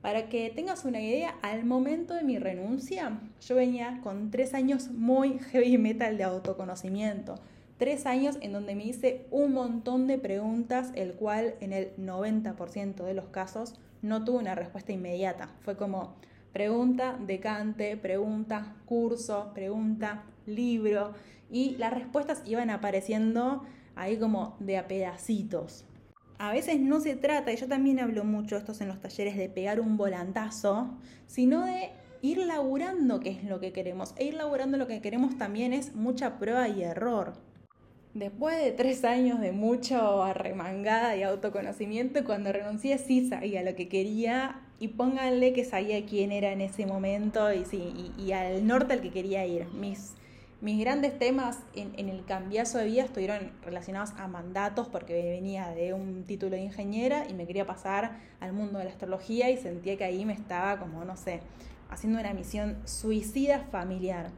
Para 0.00 0.28
que 0.28 0.50
tengas 0.50 0.84
una 0.84 1.00
idea, 1.00 1.34
al 1.42 1.64
momento 1.64 2.14
de 2.14 2.24
mi 2.24 2.38
renuncia, 2.38 3.20
yo 3.40 3.54
venía 3.54 4.00
con 4.02 4.30
tres 4.30 4.52
años 4.52 4.90
muy 4.90 5.38
heavy 5.38 5.78
metal 5.78 6.18
de 6.18 6.24
autoconocimiento. 6.24 7.36
Tres 7.78 8.06
años 8.06 8.38
en 8.40 8.52
donde 8.52 8.76
me 8.76 8.84
hice 8.84 9.26
un 9.32 9.52
montón 9.52 10.06
de 10.06 10.16
preguntas, 10.16 10.92
el 10.94 11.14
cual 11.14 11.54
en 11.60 11.72
el 11.72 11.94
90% 11.96 13.04
de 13.04 13.14
los 13.14 13.26
casos 13.26 13.74
no 14.00 14.24
tuve 14.24 14.38
una 14.38 14.54
respuesta 14.54 14.92
inmediata. 14.92 15.48
Fue 15.62 15.76
como, 15.76 16.14
pregunta, 16.52 17.18
decante, 17.26 17.96
pregunta, 17.96 18.76
curso, 18.86 19.50
pregunta, 19.54 20.22
libro, 20.46 21.14
y 21.50 21.76
las 21.76 21.92
respuestas 21.92 22.42
iban 22.46 22.70
apareciendo 22.70 23.64
ahí 23.96 24.18
como 24.18 24.56
de 24.60 24.78
a 24.78 24.86
pedacitos. 24.86 25.84
A 26.38 26.52
veces 26.52 26.78
no 26.78 27.00
se 27.00 27.16
trata, 27.16 27.52
y 27.52 27.56
yo 27.56 27.66
también 27.66 27.98
hablo 27.98 28.22
mucho 28.24 28.56
estos 28.56 28.80
en 28.82 28.88
los 28.88 29.00
talleres, 29.00 29.36
de 29.36 29.48
pegar 29.48 29.80
un 29.80 29.96
volantazo, 29.96 30.96
sino 31.26 31.64
de 31.64 31.90
ir 32.22 32.38
laburando 32.38 33.18
qué 33.18 33.30
es 33.30 33.44
lo 33.44 33.58
que 33.58 33.72
queremos. 33.72 34.14
E 34.16 34.26
ir 34.26 34.34
laburando 34.34 34.78
lo 34.78 34.86
que 34.86 35.00
queremos 35.00 35.36
también 35.38 35.72
es 35.72 35.94
mucha 35.94 36.38
prueba 36.38 36.68
y 36.68 36.82
error. 36.82 37.34
Después 38.14 38.62
de 38.62 38.70
tres 38.70 39.04
años 39.04 39.40
de 39.40 39.50
mucho 39.50 40.22
arremangada 40.22 41.16
y 41.16 41.24
autoconocimiento, 41.24 42.24
cuando 42.24 42.52
renuncié 42.52 42.96
sí 42.98 43.28
sabía 43.28 43.64
lo 43.64 43.74
que 43.74 43.88
quería 43.88 44.60
y 44.78 44.86
pónganle 44.86 45.52
que 45.52 45.64
sabía 45.64 46.06
quién 46.06 46.30
era 46.30 46.52
en 46.52 46.60
ese 46.60 46.86
momento 46.86 47.52
y, 47.52 47.64
sí, 47.64 48.12
y, 48.16 48.30
al 48.30 48.64
norte 48.68 48.92
al 48.92 49.00
que 49.00 49.10
quería 49.10 49.44
ir. 49.46 49.66
Mis, 49.74 50.12
mis 50.60 50.78
grandes 50.78 51.18
temas 51.18 51.58
en, 51.74 51.92
en, 51.96 52.08
el 52.08 52.24
cambiazo 52.24 52.78
de 52.78 52.84
vida 52.84 53.02
estuvieron 53.02 53.50
relacionados 53.64 54.10
a 54.16 54.28
mandatos 54.28 54.86
porque 54.86 55.14
venía 55.14 55.70
de 55.70 55.92
un 55.92 56.22
título 56.22 56.54
de 56.54 56.62
ingeniera 56.62 57.26
y 57.28 57.34
me 57.34 57.48
quería 57.48 57.66
pasar 57.66 58.20
al 58.38 58.52
mundo 58.52 58.78
de 58.78 58.84
la 58.84 58.90
astrología 58.90 59.50
y 59.50 59.56
sentía 59.56 59.96
que 59.96 60.04
ahí 60.04 60.24
me 60.24 60.34
estaba 60.34 60.78
como, 60.78 61.04
no 61.04 61.16
sé, 61.16 61.40
haciendo 61.90 62.20
una 62.20 62.32
misión 62.32 62.76
suicida 62.84 63.58
familiar. 63.72 64.30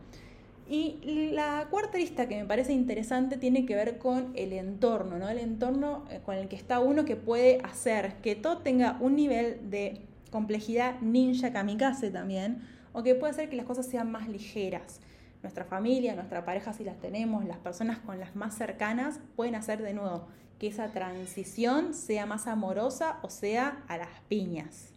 Y 0.69 1.31
la 1.33 1.69
cuarta 1.71 1.97
lista 1.97 2.27
que 2.27 2.37
me 2.37 2.45
parece 2.45 2.73
interesante 2.73 3.37
tiene 3.37 3.65
que 3.65 3.77
ver 3.77 3.99
con 3.99 4.33
el 4.35 4.53
entorno, 4.53 5.17
¿no? 5.17 5.29
El 5.29 5.39
entorno 5.39 6.05
eh, 6.11 6.21
con 6.25 6.35
el 6.35 6.49
que 6.49 6.57
está 6.57 6.81
uno 6.81 7.05
que 7.05 7.15
puede 7.15 7.61
hacer 7.63 8.15
que 8.17 8.35
todo 8.35 8.59
tenga 8.59 8.97
un 9.01 9.15
nivel 9.15 9.71
de 9.71 10.01
complejidad 10.31 11.01
ninja 11.01 11.53
kamikaze 11.53 12.11
también, 12.11 12.63
o 12.93 13.03
que 13.03 13.15
puede 13.15 13.31
hacer 13.31 13.49
que 13.49 13.57
las 13.57 13.67
cosas 13.67 13.87
sean 13.87 14.11
más 14.11 14.29
ligeras. 14.29 15.01
Nuestra 15.43 15.65
familia, 15.65 16.17
nuestra 16.17 16.45
pareja 16.45 16.73
si 16.73 16.83
las 16.83 16.99
tenemos, 16.99 17.45
las 17.45 17.59
personas 17.59 17.99
con 17.99 18.19
las 18.19 18.35
más 18.35 18.57
cercanas 18.57 19.21
pueden 19.37 19.55
hacer 19.55 19.81
de 19.83 19.95
nuevo 19.95 20.27
que 20.59 20.67
esa 20.69 20.89
transición 20.89 21.95
sea 21.95 22.27
más 22.27 22.47
amorosa 22.47 23.19
o 23.23 23.31
sea 23.31 23.85
a 23.87 23.99
las 23.99 24.09
piñas. 24.29 24.96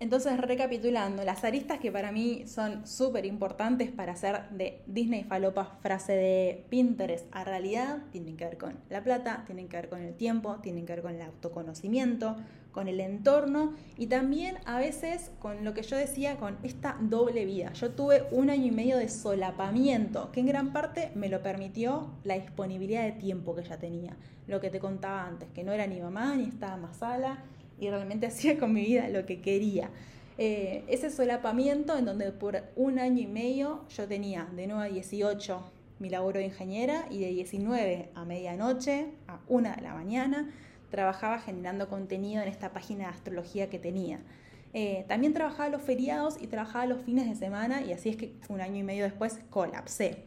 Entonces, 0.00 0.40
recapitulando, 0.40 1.24
las 1.24 1.42
aristas 1.42 1.80
que 1.80 1.90
para 1.90 2.12
mí 2.12 2.44
son 2.46 2.86
súper 2.86 3.26
importantes 3.26 3.90
para 3.90 4.12
hacer 4.12 4.48
de 4.50 4.80
Disney 4.86 5.24
Falopa 5.24 5.76
frase 5.82 6.12
de 6.12 6.64
Pinterest 6.68 7.26
a 7.32 7.42
realidad 7.42 7.98
tienen 8.12 8.36
que 8.36 8.44
ver 8.44 8.58
con 8.58 8.78
la 8.90 9.02
plata, 9.02 9.42
tienen 9.46 9.68
que 9.68 9.76
ver 9.76 9.88
con 9.88 10.00
el 10.00 10.14
tiempo, 10.14 10.58
tienen 10.62 10.86
que 10.86 10.92
ver 10.92 11.02
con 11.02 11.16
el 11.16 11.22
autoconocimiento, 11.22 12.36
con 12.70 12.86
el 12.86 13.00
entorno 13.00 13.74
y 13.96 14.06
también 14.06 14.58
a 14.66 14.78
veces 14.78 15.32
con 15.40 15.64
lo 15.64 15.74
que 15.74 15.82
yo 15.82 15.96
decía, 15.96 16.36
con 16.36 16.58
esta 16.62 16.96
doble 17.00 17.44
vida. 17.44 17.72
Yo 17.72 17.90
tuve 17.90 18.28
un 18.30 18.50
año 18.50 18.66
y 18.66 18.70
medio 18.70 18.98
de 18.98 19.08
solapamiento, 19.08 20.30
que 20.30 20.38
en 20.38 20.46
gran 20.46 20.72
parte 20.72 21.10
me 21.16 21.28
lo 21.28 21.42
permitió 21.42 22.12
la 22.22 22.34
disponibilidad 22.34 23.02
de 23.02 23.12
tiempo 23.12 23.56
que 23.56 23.64
ya 23.64 23.78
tenía. 23.78 24.16
Lo 24.46 24.60
que 24.60 24.70
te 24.70 24.78
contaba 24.78 25.26
antes, 25.26 25.48
que 25.50 25.64
no 25.64 25.72
era 25.72 25.88
ni 25.88 26.00
mamá 26.00 26.36
ni 26.36 26.44
estaba 26.44 26.76
más 26.76 26.98
sala 26.98 27.42
y 27.80 27.90
realmente 27.90 28.26
hacía 28.28 28.58
con 28.58 28.72
mi 28.72 28.82
vida 28.82 29.08
lo 29.08 29.26
que 29.26 29.40
quería. 29.40 29.90
Eh, 30.36 30.84
ese 30.86 31.10
solapamiento 31.10 31.96
en 31.96 32.04
donde 32.04 32.30
por 32.30 32.62
un 32.76 32.98
año 32.98 33.20
y 33.20 33.26
medio 33.26 33.84
yo 33.88 34.06
tenía 34.06 34.46
de 34.54 34.68
9 34.68 34.84
a 34.84 34.92
18 34.92 35.72
mi 35.98 36.10
laburo 36.10 36.38
de 36.38 36.46
ingeniera 36.46 37.06
y 37.10 37.18
de 37.20 37.28
19 37.28 38.10
a 38.14 38.24
medianoche, 38.24 39.06
a 39.26 39.40
1 39.48 39.70
de 39.76 39.82
la 39.82 39.94
mañana, 39.94 40.48
trabajaba 40.90 41.38
generando 41.38 41.88
contenido 41.88 42.42
en 42.42 42.48
esta 42.48 42.72
página 42.72 43.04
de 43.04 43.10
astrología 43.10 43.68
que 43.68 43.78
tenía. 43.78 44.20
Eh, 44.74 45.04
también 45.08 45.32
trabajaba 45.32 45.68
los 45.70 45.82
feriados 45.82 46.40
y 46.40 46.46
trabajaba 46.46 46.86
los 46.86 47.00
fines 47.02 47.28
de 47.28 47.34
semana 47.34 47.82
y 47.82 47.92
así 47.92 48.10
es 48.10 48.16
que 48.16 48.32
un 48.48 48.60
año 48.60 48.76
y 48.76 48.82
medio 48.82 49.04
después 49.04 49.40
colapsé. 49.50 50.22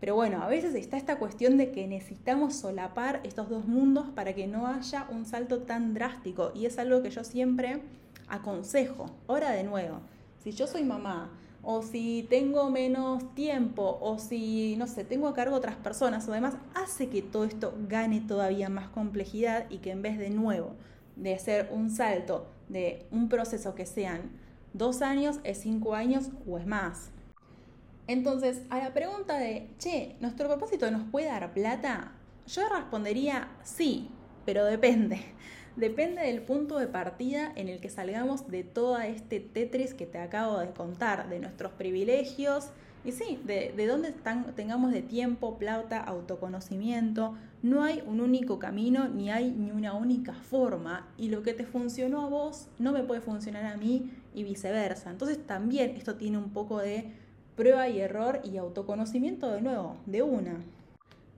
Pero 0.00 0.14
bueno, 0.14 0.42
a 0.42 0.48
veces 0.48 0.74
está 0.74 0.96
esta 0.96 1.18
cuestión 1.18 1.58
de 1.58 1.72
que 1.72 1.86
necesitamos 1.86 2.54
solapar 2.54 3.20
estos 3.22 3.50
dos 3.50 3.66
mundos 3.66 4.06
para 4.14 4.34
que 4.34 4.46
no 4.46 4.66
haya 4.66 5.06
un 5.10 5.26
salto 5.26 5.60
tan 5.60 5.92
drástico. 5.92 6.52
Y 6.54 6.64
es 6.64 6.78
algo 6.78 7.02
que 7.02 7.10
yo 7.10 7.22
siempre 7.22 7.82
aconsejo. 8.26 9.06
Ahora 9.28 9.50
de 9.50 9.62
nuevo, 9.62 10.00
si 10.42 10.52
yo 10.52 10.66
soy 10.66 10.84
mamá, 10.84 11.30
o 11.62 11.82
si 11.82 12.26
tengo 12.30 12.70
menos 12.70 13.34
tiempo, 13.34 13.98
o 14.00 14.18
si, 14.18 14.76
no 14.76 14.86
sé, 14.86 15.04
tengo 15.04 15.28
a 15.28 15.34
cargo 15.34 15.56
otras 15.56 15.76
personas 15.76 16.26
o 16.28 16.32
demás, 16.32 16.54
hace 16.74 17.08
que 17.08 17.20
todo 17.20 17.44
esto 17.44 17.74
gane 17.86 18.20
todavía 18.20 18.70
más 18.70 18.88
complejidad 18.88 19.66
y 19.68 19.78
que 19.78 19.90
en 19.90 20.00
vez 20.00 20.18
de 20.18 20.30
nuevo 20.30 20.70
de 21.16 21.34
hacer 21.34 21.68
un 21.70 21.90
salto 21.90 22.46
de 22.68 23.04
un 23.10 23.28
proceso 23.28 23.74
que 23.74 23.84
sean 23.84 24.30
dos 24.72 25.02
años, 25.02 25.40
es 25.44 25.58
cinco 25.58 25.94
años 25.94 26.30
o 26.48 26.56
es 26.56 26.66
más. 26.66 27.10
Entonces, 28.10 28.62
a 28.70 28.78
la 28.78 28.92
pregunta 28.92 29.38
de, 29.38 29.68
che, 29.78 30.16
¿nuestro 30.18 30.48
propósito 30.48 30.90
nos 30.90 31.08
puede 31.12 31.26
dar 31.26 31.52
plata? 31.52 32.10
Yo 32.48 32.68
respondería 32.68 33.48
sí, 33.62 34.08
pero 34.44 34.64
depende. 34.64 35.20
Depende 35.76 36.22
del 36.22 36.42
punto 36.42 36.80
de 36.80 36.88
partida 36.88 37.52
en 37.54 37.68
el 37.68 37.78
que 37.78 37.88
salgamos 37.88 38.48
de 38.48 38.64
todo 38.64 38.98
este 38.98 39.38
Tetris 39.38 39.94
que 39.94 40.06
te 40.06 40.18
acabo 40.18 40.58
de 40.58 40.70
contar, 40.70 41.28
de 41.28 41.38
nuestros 41.38 41.70
privilegios 41.70 42.70
y 43.04 43.12
sí, 43.12 43.40
de, 43.44 43.72
de 43.76 43.86
dónde 43.86 44.12
tengamos 44.56 44.90
de 44.90 45.02
tiempo, 45.02 45.56
plata, 45.56 46.00
autoconocimiento. 46.00 47.36
No 47.62 47.84
hay 47.84 48.02
un 48.04 48.20
único 48.20 48.58
camino 48.58 49.08
ni 49.08 49.30
hay 49.30 49.52
ni 49.52 49.70
una 49.70 49.94
única 49.94 50.34
forma 50.34 51.06
y 51.16 51.28
lo 51.28 51.44
que 51.44 51.54
te 51.54 51.64
funcionó 51.64 52.22
a 52.22 52.28
vos 52.28 52.66
no 52.80 52.90
me 52.90 53.04
puede 53.04 53.20
funcionar 53.20 53.66
a 53.66 53.76
mí 53.76 54.10
y 54.34 54.42
viceversa. 54.42 55.10
Entonces 55.10 55.46
también 55.46 55.90
esto 55.96 56.16
tiene 56.16 56.38
un 56.38 56.50
poco 56.50 56.78
de 56.78 57.12
prueba 57.60 57.90
y 57.90 58.00
error 58.00 58.40
y 58.42 58.56
autoconocimiento 58.56 59.50
de 59.50 59.60
nuevo, 59.60 59.98
de 60.06 60.22
una. 60.22 60.64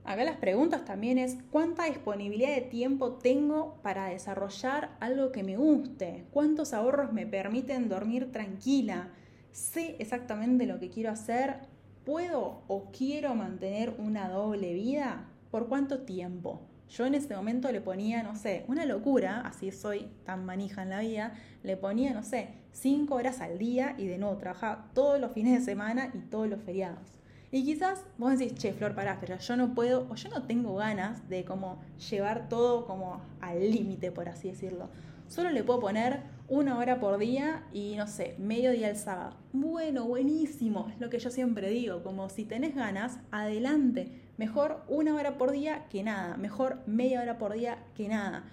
Acá 0.05 0.23
las 0.23 0.37
preguntas 0.37 0.85
también 0.85 1.17
es 1.17 1.35
cuánta 1.51 1.83
disponibilidad 1.83 2.55
de 2.55 2.61
tiempo 2.61 3.15
tengo 3.15 3.75
para 3.83 4.05
desarrollar 4.05 4.91
algo 5.01 5.33
que 5.33 5.43
me 5.43 5.57
guste, 5.57 6.23
cuántos 6.31 6.71
ahorros 6.71 7.11
me 7.11 7.27
permiten 7.27 7.89
dormir 7.89 8.31
tranquila, 8.31 9.09
sé 9.51 9.97
exactamente 9.99 10.65
lo 10.65 10.79
que 10.79 10.89
quiero 10.89 11.11
hacer, 11.11 11.57
puedo 12.05 12.61
o 12.67 12.89
quiero 12.97 13.35
mantener 13.35 13.93
una 13.97 14.29
doble 14.29 14.73
vida, 14.73 15.27
por 15.51 15.67
cuánto 15.67 16.03
tiempo. 16.03 16.61
Yo 16.95 17.07
en 17.07 17.15
ese 17.15 17.35
momento 17.35 17.71
le 17.71 17.81
ponía, 17.81 18.21
no 18.21 18.35
sé, 18.35 18.65
una 18.67 18.85
locura, 18.85 19.41
así 19.41 19.71
soy 19.71 20.11
tan 20.25 20.45
manija 20.45 20.83
en 20.83 20.91
la 20.91 20.99
vida, 20.99 21.33
le 21.63 21.75
ponía, 21.75 22.13
no 22.13 22.21
sé, 22.21 22.49
cinco 22.71 23.15
horas 23.15 23.41
al 23.41 23.57
día 23.57 23.95
y 23.97 24.05
de 24.05 24.19
nuevo 24.19 24.37
trabajaba 24.37 24.91
todos 24.93 25.19
los 25.19 25.31
fines 25.31 25.57
de 25.57 25.65
semana 25.65 26.11
y 26.13 26.19
todos 26.19 26.47
los 26.47 26.61
feriados. 26.61 27.17
Y 27.49 27.65
quizás 27.65 28.05
vos 28.19 28.37
decís, 28.37 28.53
che, 28.53 28.73
Flor, 28.73 28.93
pará, 28.93 29.17
pero 29.19 29.39
yo 29.39 29.57
no 29.57 29.73
puedo 29.73 30.05
o 30.07 30.13
yo 30.13 30.29
no 30.29 30.43
tengo 30.43 30.75
ganas 30.75 31.27
de 31.29 31.45
como 31.45 31.81
llevar 32.11 32.47
todo 32.47 32.85
como 32.85 33.21
al 33.41 33.71
límite, 33.71 34.11
por 34.11 34.29
así 34.29 34.49
decirlo. 34.49 34.89
Solo 35.27 35.49
le 35.49 35.63
puedo 35.63 35.79
poner 35.79 36.19
una 36.47 36.77
hora 36.77 36.99
por 36.99 37.17
día 37.17 37.63
y 37.73 37.95
no 37.95 38.05
sé, 38.05 38.35
medio 38.37 38.69
día 38.69 38.91
el 38.91 38.97
sábado. 38.97 39.35
Bueno, 39.51 40.05
buenísimo, 40.05 40.89
es 40.93 40.99
lo 40.99 41.09
que 41.09 41.17
yo 41.17 41.31
siempre 41.31 41.71
digo, 41.71 42.03
como 42.03 42.29
si 42.29 42.45
tenés 42.45 42.75
ganas, 42.75 43.17
adelante 43.31 44.22
Mejor 44.37 44.83
una 44.87 45.15
hora 45.15 45.37
por 45.37 45.51
día 45.51 45.85
que 45.89 46.03
nada, 46.03 46.37
mejor 46.37 46.79
media 46.87 47.21
hora 47.21 47.37
por 47.37 47.53
día 47.53 47.77
que 47.95 48.07
nada. 48.07 48.43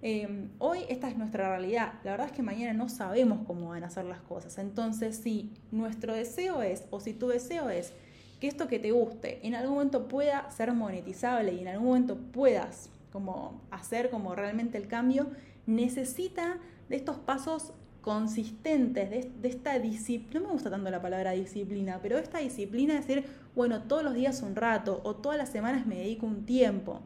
Em, 0.00 0.50
hoy 0.58 0.80
esta 0.88 1.08
es 1.08 1.16
nuestra 1.16 1.48
realidad. 1.48 1.94
La 2.04 2.12
verdad 2.12 2.26
es 2.26 2.32
que 2.32 2.42
mañana 2.42 2.72
no 2.74 2.88
sabemos 2.88 3.40
cómo 3.46 3.70
van 3.70 3.84
a 3.84 3.90
ser 3.90 4.04
las 4.04 4.20
cosas. 4.20 4.58
Entonces, 4.58 5.16
si 5.16 5.50
nuestro 5.72 6.14
deseo 6.14 6.62
es, 6.62 6.84
o 6.90 7.00
si 7.00 7.14
tu 7.14 7.28
deseo 7.28 7.70
es, 7.70 7.92
que 8.40 8.46
esto 8.46 8.68
que 8.68 8.78
te 8.78 8.92
guste 8.92 9.40
en 9.46 9.54
algún 9.54 9.74
momento 9.74 10.06
pueda 10.06 10.50
ser 10.50 10.72
monetizable 10.72 11.52
y 11.52 11.60
en 11.60 11.68
algún 11.68 11.86
momento 11.88 12.16
puedas 12.18 12.90
como 13.10 13.62
hacer 13.70 14.10
como 14.10 14.34
realmente 14.34 14.76
el 14.76 14.88
cambio, 14.88 15.28
necesita 15.66 16.58
de 16.88 16.96
estos 16.96 17.16
pasos 17.16 17.72
consistentes 18.04 19.08
de, 19.08 19.48
esta 19.48 19.78
disciplina, 19.78 20.40
no 20.40 20.46
me 20.48 20.52
gusta 20.52 20.68
tanto 20.68 20.90
la 20.90 21.00
palabra 21.00 21.30
disciplina, 21.30 22.00
pero 22.02 22.18
esta 22.18 22.38
disciplina 22.38 22.92
de 22.92 23.00
decir, 23.00 23.24
bueno, 23.54 23.84
todos 23.84 24.04
los 24.04 24.12
días 24.12 24.42
un 24.42 24.56
rato 24.56 25.00
o 25.04 25.16
todas 25.16 25.38
las 25.38 25.48
semanas 25.48 25.86
me 25.86 25.96
dedico 25.96 26.26
un 26.26 26.44
tiempo. 26.44 27.00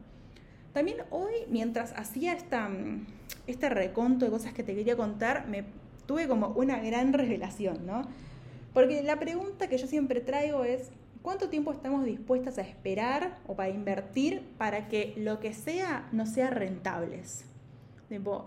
También 0.73 0.97
hoy, 1.09 1.31
mientras 1.49 1.93
hacía 1.93 2.33
esta, 2.33 2.69
este 3.47 3.69
reconto 3.69 4.25
de 4.25 4.31
cosas 4.31 4.51
que 4.51 4.61
te 4.61 4.75
quería 4.75 4.97
contar, 4.97 5.47
me 5.47 5.63
tuve 6.05 6.27
como 6.27 6.49
una 6.49 6.79
gran 6.79 7.13
revelación, 7.13 7.85
¿no? 7.85 8.01
Porque 8.73 9.01
la 9.01 9.19
pregunta 9.19 9.69
que 9.69 9.77
yo 9.77 9.87
siempre 9.87 10.19
traigo 10.19 10.65
es, 10.65 10.89
¿cuánto 11.21 11.47
tiempo 11.47 11.71
estamos 11.71 12.03
dispuestas 12.03 12.57
a 12.57 12.61
esperar 12.61 13.37
o 13.47 13.55
para 13.55 13.69
invertir 13.69 14.43
para 14.57 14.89
que 14.89 15.13
lo 15.15 15.39
que 15.39 15.53
sea 15.53 16.09
no 16.11 16.25
sea 16.25 16.49
rentables? 16.49 17.45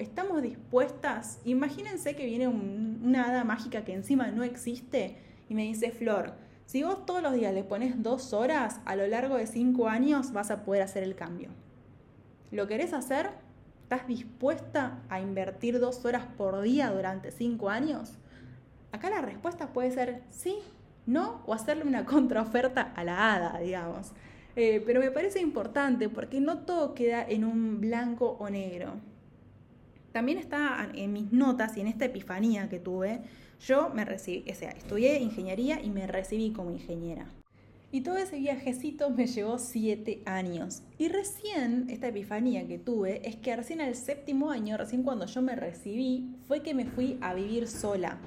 Estamos 0.01 0.43
dispuestas. 0.43 1.41
Imagínense 1.45 2.17
que 2.17 2.27
viene 2.27 2.49
una 2.49 3.29
hada 3.29 3.45
mágica 3.45 3.85
que 3.85 3.93
encima 3.93 4.29
no 4.29 4.43
existe 4.43 5.17
y 5.49 5.55
me 5.55 5.63
dice, 5.63 5.93
Flor, 5.93 6.35
si 6.67 6.83
vos 6.83 7.07
todos 7.07 7.23
los 7.23 7.35
días 7.35 7.55
le 7.55 7.63
pones 7.63 8.03
dos 8.03 8.33
horas, 8.33 8.81
a 8.85 8.97
lo 8.97 9.07
largo 9.07 9.37
de 9.37 9.47
cinco 9.47 9.89
años 9.89 10.33
vas 10.33 10.51
a 10.51 10.65
poder 10.65 10.83
hacer 10.83 11.05
el 11.05 11.15
cambio. 11.15 11.51
¿Lo 12.51 12.67
querés 12.67 12.93
hacer? 12.93 13.31
¿Estás 13.83 14.07
dispuesta 14.07 15.03
a 15.09 15.21
invertir 15.21 15.79
dos 15.79 16.05
horas 16.05 16.25
por 16.37 16.61
día 16.63 16.91
durante 16.91 17.31
cinco 17.31 17.71
años? 17.71 18.15
Acá 18.91 19.11
la 19.11 19.21
respuesta 19.21 19.73
puede 19.73 19.91
ser 19.91 20.23
sí, 20.31 20.59
no, 21.07 21.43
o 21.47 21.55
hacerle 21.55 21.85
una 21.85 22.05
contraoferta 22.07 22.93
a 22.97 23.05
la 23.05 23.35
hada, 23.35 23.59
digamos. 23.61 24.13
Eh, 24.57 24.83
pero 24.85 25.01
me 25.01 25.11
parece 25.11 25.41
importante 25.41 26.09
porque 26.09 26.41
no 26.41 26.59
todo 26.59 26.95
queda 26.95 27.23
en 27.23 27.45
un 27.45 27.81
blanco 27.81 28.37
o 28.39 28.51
negro 28.51 28.95
también 30.13 30.39
está 30.39 30.89
en 30.95 31.13
mis 31.13 31.33
notas 31.33 31.77
y 31.77 31.81
en 31.81 31.87
esta 31.87 32.05
epifanía 32.05 32.69
que 32.69 32.79
tuve, 32.79 33.21
yo 33.67 33.91
me 33.91 34.05
recibí, 34.05 34.51
o 34.51 34.55
sea, 34.55 34.71
estudié 34.71 35.21
ingeniería 35.21 35.81
y 35.83 35.91
me 35.91 36.07
recibí 36.07 36.53
como 36.53 36.71
ingeniera. 36.71 37.27
Y 37.95 38.01
todo 38.01 38.17
ese 38.17 38.39
viajecito 38.39 39.11
me 39.11 39.27
llevó 39.27 39.59
siete 39.59 40.23
años. 40.25 40.83
Y 40.99 41.09
recién, 41.09 41.89
esta 41.91 42.09
epifanía 42.09 42.67
que 42.67 42.79
tuve, 42.79 43.29
es 43.29 43.37
que 43.37 43.55
recién 43.55 43.83
al 43.83 43.95
séptimo 43.95 44.51
año, 44.51 44.79
recién 44.79 45.03
cuando 45.03 45.27
yo 45.27 45.43
me 45.43 45.55
recibí, 45.55 46.35
fue 46.49 46.63
que 46.63 46.73
me 46.73 46.87
fui 46.87 47.19
a 47.21 47.35
vivir 47.35 47.69
sola. 47.69 48.19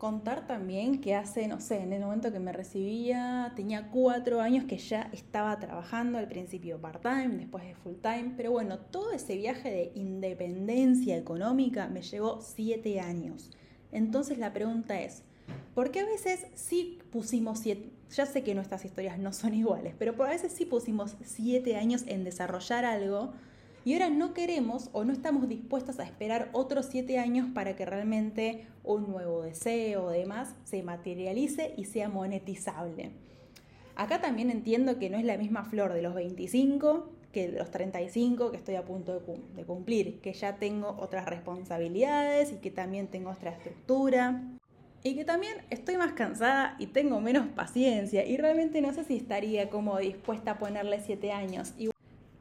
Contar 0.00 0.46
también 0.46 1.02
que 1.02 1.14
hace, 1.14 1.46
no 1.46 1.60
sé, 1.60 1.82
en 1.82 1.92
el 1.92 2.00
momento 2.00 2.32
que 2.32 2.38
me 2.40 2.54
recibía, 2.54 3.52
tenía 3.54 3.90
cuatro 3.90 4.40
años 4.40 4.64
que 4.64 4.78
ya 4.78 5.10
estaba 5.12 5.58
trabajando, 5.58 6.16
al 6.16 6.26
principio 6.26 6.80
part-time, 6.80 7.36
después 7.36 7.64
de 7.64 7.74
full-time, 7.74 8.32
pero 8.34 8.50
bueno, 8.50 8.78
todo 8.78 9.12
ese 9.12 9.36
viaje 9.36 9.70
de 9.70 9.92
independencia 9.94 11.18
económica 11.18 11.86
me 11.88 12.00
llevó 12.00 12.40
siete 12.40 12.98
años. 12.98 13.50
Entonces 13.92 14.38
la 14.38 14.54
pregunta 14.54 14.98
es, 15.02 15.22
¿por 15.74 15.90
qué 15.90 16.00
a 16.00 16.06
veces 16.06 16.46
sí 16.54 17.00
pusimos 17.12 17.58
siete, 17.58 17.92
ya 18.08 18.24
sé 18.24 18.42
que 18.42 18.54
nuestras 18.54 18.86
historias 18.86 19.18
no 19.18 19.34
son 19.34 19.52
iguales, 19.52 19.94
pero 19.98 20.14
a 20.24 20.30
veces 20.30 20.50
sí 20.50 20.64
pusimos 20.64 21.18
siete 21.22 21.76
años 21.76 22.04
en 22.06 22.24
desarrollar 22.24 22.86
algo? 22.86 23.34
Y 23.84 23.94
ahora 23.94 24.10
no 24.10 24.34
queremos 24.34 24.90
o 24.92 25.04
no 25.04 25.12
estamos 25.12 25.48
dispuestos 25.48 25.98
a 25.98 26.04
esperar 26.04 26.50
otros 26.52 26.86
siete 26.86 27.18
años 27.18 27.48
para 27.54 27.76
que 27.76 27.86
realmente 27.86 28.66
un 28.84 29.10
nuevo 29.10 29.42
deseo 29.42 30.04
o 30.04 30.10
demás 30.10 30.54
se 30.64 30.82
materialice 30.82 31.72
y 31.76 31.86
sea 31.86 32.08
monetizable. 32.08 33.10
Acá 33.96 34.20
también 34.20 34.50
entiendo 34.50 34.98
que 34.98 35.10
no 35.10 35.18
es 35.18 35.24
la 35.24 35.38
misma 35.38 35.64
flor 35.64 35.92
de 35.92 36.02
los 36.02 36.14
25 36.14 37.08
que 37.32 37.48
los 37.48 37.70
35 37.70 38.50
que 38.50 38.56
estoy 38.56 38.74
a 38.74 38.84
punto 38.84 39.20
de 39.54 39.64
cumplir, 39.64 40.20
que 40.20 40.32
ya 40.32 40.56
tengo 40.56 40.96
otras 40.98 41.26
responsabilidades 41.26 42.52
y 42.52 42.56
que 42.56 42.70
también 42.70 43.06
tengo 43.06 43.30
otra 43.30 43.52
estructura. 43.52 44.42
Y 45.02 45.14
que 45.14 45.24
también 45.24 45.56
estoy 45.70 45.96
más 45.96 46.12
cansada 46.12 46.76
y 46.78 46.88
tengo 46.88 47.20
menos 47.20 47.46
paciencia 47.48 48.26
y 48.26 48.36
realmente 48.36 48.82
no 48.82 48.92
sé 48.92 49.04
si 49.04 49.16
estaría 49.16 49.70
como 49.70 49.96
dispuesta 49.98 50.52
a 50.52 50.58
ponerle 50.58 51.00
7 51.00 51.32
años. 51.32 51.72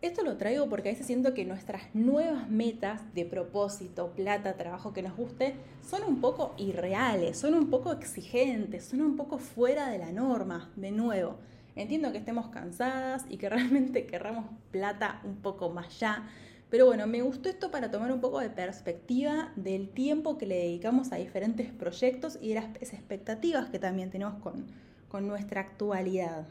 Esto 0.01 0.23
lo 0.23 0.37
traigo 0.37 0.69
porque 0.69 0.87
a 0.87 0.91
veces 0.93 1.07
siento 1.07 1.33
que 1.33 1.43
nuestras 1.43 1.93
nuevas 1.93 2.49
metas 2.49 3.01
de 3.13 3.25
propósito, 3.25 4.13
plata, 4.15 4.53
trabajo 4.53 4.93
que 4.93 5.01
nos 5.01 5.17
guste, 5.17 5.55
son 5.85 6.03
un 6.03 6.21
poco 6.21 6.53
irreales, 6.57 7.37
son 7.37 7.53
un 7.53 7.69
poco 7.69 7.91
exigentes, 7.91 8.85
son 8.85 9.01
un 9.01 9.17
poco 9.17 9.39
fuera 9.39 9.89
de 9.89 9.97
la 9.97 10.13
norma, 10.13 10.71
de 10.77 10.91
nuevo. 10.91 11.35
Entiendo 11.75 12.13
que 12.13 12.17
estemos 12.19 12.47
cansadas 12.47 13.25
y 13.29 13.35
que 13.35 13.49
realmente 13.49 14.05
querramos 14.05 14.45
plata 14.71 15.19
un 15.25 15.35
poco 15.35 15.69
más 15.69 15.99
ya, 15.99 16.29
pero 16.69 16.85
bueno, 16.85 17.05
me 17.05 17.21
gustó 17.21 17.49
esto 17.49 17.69
para 17.69 17.91
tomar 17.91 18.11
un 18.13 18.21
poco 18.21 18.39
de 18.39 18.49
perspectiva 18.49 19.51
del 19.57 19.89
tiempo 19.89 20.37
que 20.37 20.45
le 20.45 20.55
dedicamos 20.55 21.11
a 21.11 21.17
diferentes 21.17 21.73
proyectos 21.73 22.37
y 22.39 22.49
de 22.49 22.55
las 22.55 22.93
expectativas 22.93 23.69
que 23.69 23.79
también 23.79 24.11
tenemos 24.11 24.35
con, 24.35 24.67
con 25.09 25.27
nuestra 25.27 25.59
actualidad. 25.59 26.47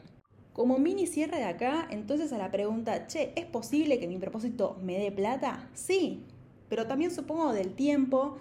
Como 0.59 0.77
mini 0.77 1.07
cierre 1.07 1.37
de 1.37 1.45
acá, 1.45 1.87
entonces 1.89 2.33
a 2.33 2.37
la 2.37 2.51
pregunta, 2.51 3.07
che, 3.07 3.31
¿es 3.37 3.45
posible 3.45 3.97
que 3.97 4.09
mi 4.09 4.17
propósito 4.17 4.77
me 4.83 4.99
dé 4.99 5.09
plata? 5.09 5.69
Sí, 5.73 6.25
pero 6.67 6.85
también 6.85 7.11
supongo 7.11 7.53
del 7.53 7.75
tiempo, 7.75 8.35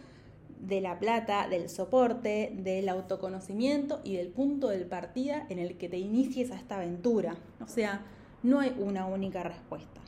de 0.58 0.80
la 0.80 0.98
plata, 0.98 1.46
del 1.46 1.68
soporte, 1.68 2.52
del 2.56 2.88
autoconocimiento 2.88 4.00
y 4.02 4.16
del 4.16 4.30
punto 4.30 4.66
de 4.66 4.84
partida 4.84 5.46
en 5.48 5.60
el 5.60 5.78
que 5.78 5.88
te 5.88 5.98
inicies 5.98 6.50
a 6.50 6.56
esta 6.56 6.78
aventura. 6.78 7.36
O 7.60 7.68
sea, 7.68 8.04
no 8.42 8.58
hay 8.58 8.74
una 8.80 9.06
única 9.06 9.44
respuesta 9.44 10.00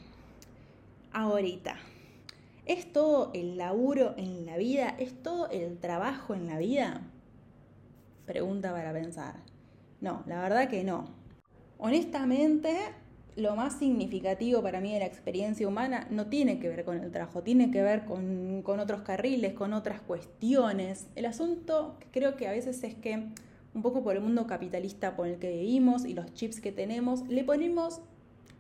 ahorita. 1.13 1.77
¿Es 2.67 2.93
todo 2.93 3.31
el 3.35 3.57
laburo 3.57 4.15
en 4.17 4.47
la 4.47 4.57
vida? 4.57 4.97
¿Es 4.99 5.23
todo 5.23 5.49
el 5.51 5.79
trabajo 5.79 6.35
en 6.35 6.49
la 6.49 6.59
vida? 6.59 7.03
Pregunta 8.27 8.73
para 8.73 8.93
pensar. 8.93 9.37
No, 10.01 10.25
la 10.27 10.43
verdad 10.43 10.69
que 10.69 10.83
no. 10.83 11.20
Honestamente, 11.81 12.77
lo 13.37 13.57
más 13.57 13.79
significativo 13.79 14.63
para 14.63 14.81
mí 14.81 14.93
de 14.93 14.99
la 15.01 15.07
experiencia 15.07 15.67
humana 15.67 16.07
no 16.11 16.27
tiene 16.27 16.59
que 16.59 16.69
ver 16.69 16.85
con 16.85 16.99
el 16.99 17.11
trabajo, 17.11 17.43
tiene 17.43 17.71
que 17.71 17.83
ver 17.83 18.05
con, 18.05 18.63
otros 18.79 19.01
carriles, 19.01 19.55
con 19.55 19.73
otras 19.73 20.03
cuestiones. 20.03 21.07
El 21.15 21.25
asunto 21.25 21.97
creo 22.13 22.37
que 22.37 22.47
a 22.49 22.51
veces 22.51 22.83
es 22.85 22.95
que, 22.95 23.29
un 23.75 23.83
poco 23.83 24.03
por 24.03 24.15
el 24.15 24.23
mundo 24.23 24.47
capitalista 24.47 25.17
por 25.17 25.27
el 25.27 25.39
que 25.39 25.51
vivimos 25.51 26.05
y 26.05 26.13
los 26.13 26.33
chips 26.35 26.61
que 26.61 26.71
tenemos, 26.71 27.27
le 27.29 27.45
ponemos 27.45 28.01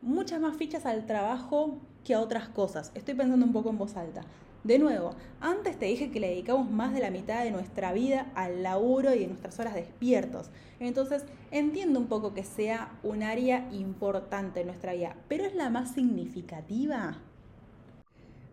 muchas 0.00 0.41
más 0.41 0.57
fichas 0.57 0.87
al 0.87 1.05
trabajo 1.05 1.79
que 2.04 2.14
a 2.14 2.21
otras 2.21 2.49
cosas. 2.49 2.92
Estoy 2.95 3.14
pensando 3.14 3.45
un 3.45 3.52
poco 3.52 3.71
en 3.71 3.78
voz 3.78 3.97
alta. 3.97 4.23
De 4.62 4.78
nuevo, 4.78 5.14
antes 5.40 5.78
te 5.78 5.87
dije 5.87 6.11
que 6.11 6.21
le 6.21 6.28
dedicamos 6.28 6.71
más 6.71 6.92
de 6.92 7.00
la 7.00 7.11
mitad 7.11 7.42
de 7.42 7.50
nuestra 7.50 7.95
vida 7.95 8.30
al 8.35 8.62
laburo 8.62 9.14
y 9.14 9.21
de 9.21 9.26
nuestras 9.26 9.59
horas 9.59 9.75
despiertos. 9.75 10.50
Entonces, 10.80 11.25
entiendo 11.50 11.99
un 11.99 12.09
poco 12.09 12.35
que 12.35 12.45
sea 12.45 12.92
un 13.02 13.23
área 13.23 13.69
importante 13.73 14.61
en 14.61 14.66
nuestra 14.66 14.92
vida, 14.92 15.16
pero 15.28 15.45
es 15.45 15.54
la 15.54 15.71
más 15.71 15.92
significativa. 15.92 17.16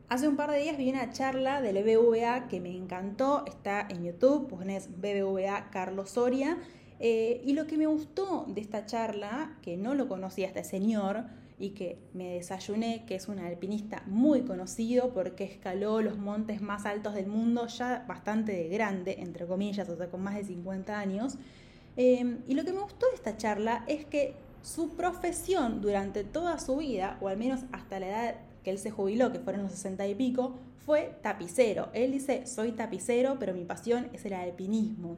Hace 0.07 0.29
un 0.29 0.37
par 0.37 0.51
de 0.51 0.59
días 0.59 0.77
vi 0.77 0.89
una 0.89 1.11
charla 1.11 1.61
del 1.61 1.83
BBVA 1.83 2.47
que 2.47 2.61
me 2.61 2.73
encantó, 2.73 3.43
está 3.45 3.85
en 3.89 4.05
YouTube, 4.05 4.47
pones 4.47 4.89
BBVA 5.01 5.69
Carlos 5.71 6.11
Soria, 6.11 6.57
eh, 7.01 7.41
y 7.43 7.51
lo 7.51 7.67
que 7.67 7.77
me 7.77 7.87
gustó 7.87 8.45
de 8.47 8.61
esta 8.61 8.85
charla, 8.85 9.57
que 9.61 9.75
no 9.75 9.93
lo 9.93 10.07
conocía 10.07 10.47
este 10.47 10.63
señor, 10.63 11.25
y 11.59 11.71
que 11.71 11.97
me 12.13 12.35
desayuné, 12.35 13.03
que 13.05 13.15
es 13.15 13.27
un 13.27 13.39
alpinista 13.39 14.03
muy 14.05 14.41
conocido 14.41 15.11
porque 15.13 15.43
escaló 15.43 16.01
los 16.01 16.17
montes 16.17 16.61
más 16.61 16.85
altos 16.85 17.15
del 17.15 17.27
mundo 17.27 17.67
ya 17.67 18.05
bastante 18.07 18.67
grande, 18.67 19.15
entre 19.19 19.47
comillas, 19.47 19.89
o 19.89 19.95
sea, 19.95 20.09
con 20.09 20.21
más 20.21 20.35
de 20.35 20.43
50 20.43 20.99
años. 20.99 21.37
Em, 21.95 22.39
y 22.47 22.53
lo 22.53 22.63
que 22.63 22.73
me 22.73 22.81
gustó 22.81 23.07
de 23.07 23.15
esta 23.15 23.37
charla 23.37 23.83
es 23.87 24.05
que 24.05 24.35
su 24.61 24.95
profesión 24.95 25.81
durante 25.81 26.23
toda 26.23 26.59
su 26.59 26.77
vida, 26.77 27.17
o 27.21 27.27
al 27.27 27.37
menos 27.37 27.61
hasta 27.71 27.99
la 27.99 28.07
edad 28.07 28.35
que 28.63 28.69
él 28.69 28.77
se 28.77 28.91
jubiló, 28.91 29.31
que 29.31 29.39
fueron 29.39 29.63
los 29.63 29.71
60 29.71 30.07
y 30.07 30.15
pico, 30.15 30.55
fue 30.85 31.15
tapicero. 31.21 31.89
Él 31.93 32.11
dice, 32.11 32.45
soy 32.45 32.71
tapicero, 32.71 33.37
pero 33.39 33.53
mi 33.53 33.65
pasión 33.65 34.09
es 34.13 34.25
el 34.25 34.33
alpinismo. 34.33 35.17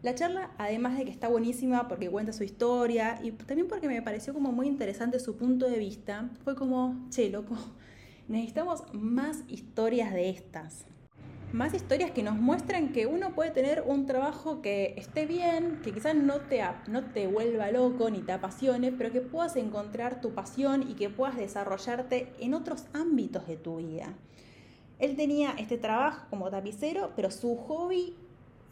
La 0.00 0.14
charla, 0.14 0.52
además 0.58 0.96
de 0.96 1.04
que 1.04 1.10
está 1.10 1.26
buenísima 1.26 1.88
porque 1.88 2.08
cuenta 2.08 2.32
su 2.32 2.44
historia 2.44 3.18
y 3.20 3.32
también 3.32 3.66
porque 3.66 3.88
me 3.88 4.00
pareció 4.00 4.32
como 4.32 4.52
muy 4.52 4.68
interesante 4.68 5.18
su 5.18 5.36
punto 5.36 5.68
de 5.68 5.76
vista, 5.78 6.30
fue 6.44 6.54
como, 6.54 7.08
che, 7.10 7.28
loco, 7.30 7.56
necesitamos 8.28 8.84
más 8.92 9.42
historias 9.48 10.12
de 10.12 10.30
estas. 10.30 10.84
Más 11.52 11.74
historias 11.74 12.12
que 12.12 12.22
nos 12.22 12.36
muestren 12.36 12.92
que 12.92 13.06
uno 13.06 13.34
puede 13.34 13.50
tener 13.50 13.82
un 13.86 14.06
trabajo 14.06 14.62
que 14.62 14.94
esté 14.96 15.26
bien, 15.26 15.80
que 15.82 15.92
quizás 15.92 16.14
no 16.14 16.42
te, 16.42 16.62
no 16.86 17.06
te 17.06 17.26
vuelva 17.26 17.72
loco 17.72 18.08
ni 18.08 18.20
te 18.20 18.32
apasione, 18.32 18.92
pero 18.92 19.10
que 19.10 19.22
puedas 19.22 19.56
encontrar 19.56 20.20
tu 20.20 20.32
pasión 20.32 20.88
y 20.88 20.94
que 20.94 21.10
puedas 21.10 21.36
desarrollarte 21.36 22.32
en 22.38 22.54
otros 22.54 22.84
ámbitos 22.92 23.48
de 23.48 23.56
tu 23.56 23.78
vida. 23.78 24.14
Él 25.00 25.16
tenía 25.16 25.52
este 25.58 25.76
trabajo 25.76 26.26
como 26.30 26.50
tapicero, 26.50 27.12
pero 27.16 27.30
su 27.32 27.56
hobby 27.56 28.14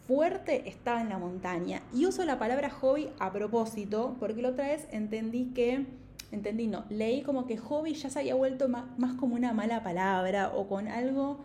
fuerte 0.07 0.69
estaba 0.69 1.01
en 1.01 1.09
la 1.09 1.19
montaña. 1.19 1.83
Y 1.93 2.07
uso 2.07 2.25
la 2.25 2.39
palabra 2.39 2.71
hobby 2.71 3.11
a 3.19 3.33
propósito, 3.33 4.17
porque 4.19 4.43
la 4.43 4.51
otra 4.51 4.69
vez 4.69 4.87
entendí 4.91 5.53
que, 5.55 5.87
entendí, 6.33 6.67
no, 6.67 6.85
leí 6.89 7.23
como 7.23 7.47
que 7.47 7.57
hobby 7.57 7.95
ya 7.95 8.11
se 8.11 8.21
había 8.21 8.35
vuelto 8.35 8.69
más, 8.69 9.15
como 9.19 9.35
una 9.35 9.53
mala 9.53 9.83
palabra 9.83 10.53
o 10.55 10.69
con 10.69 10.89
algo 10.89 11.41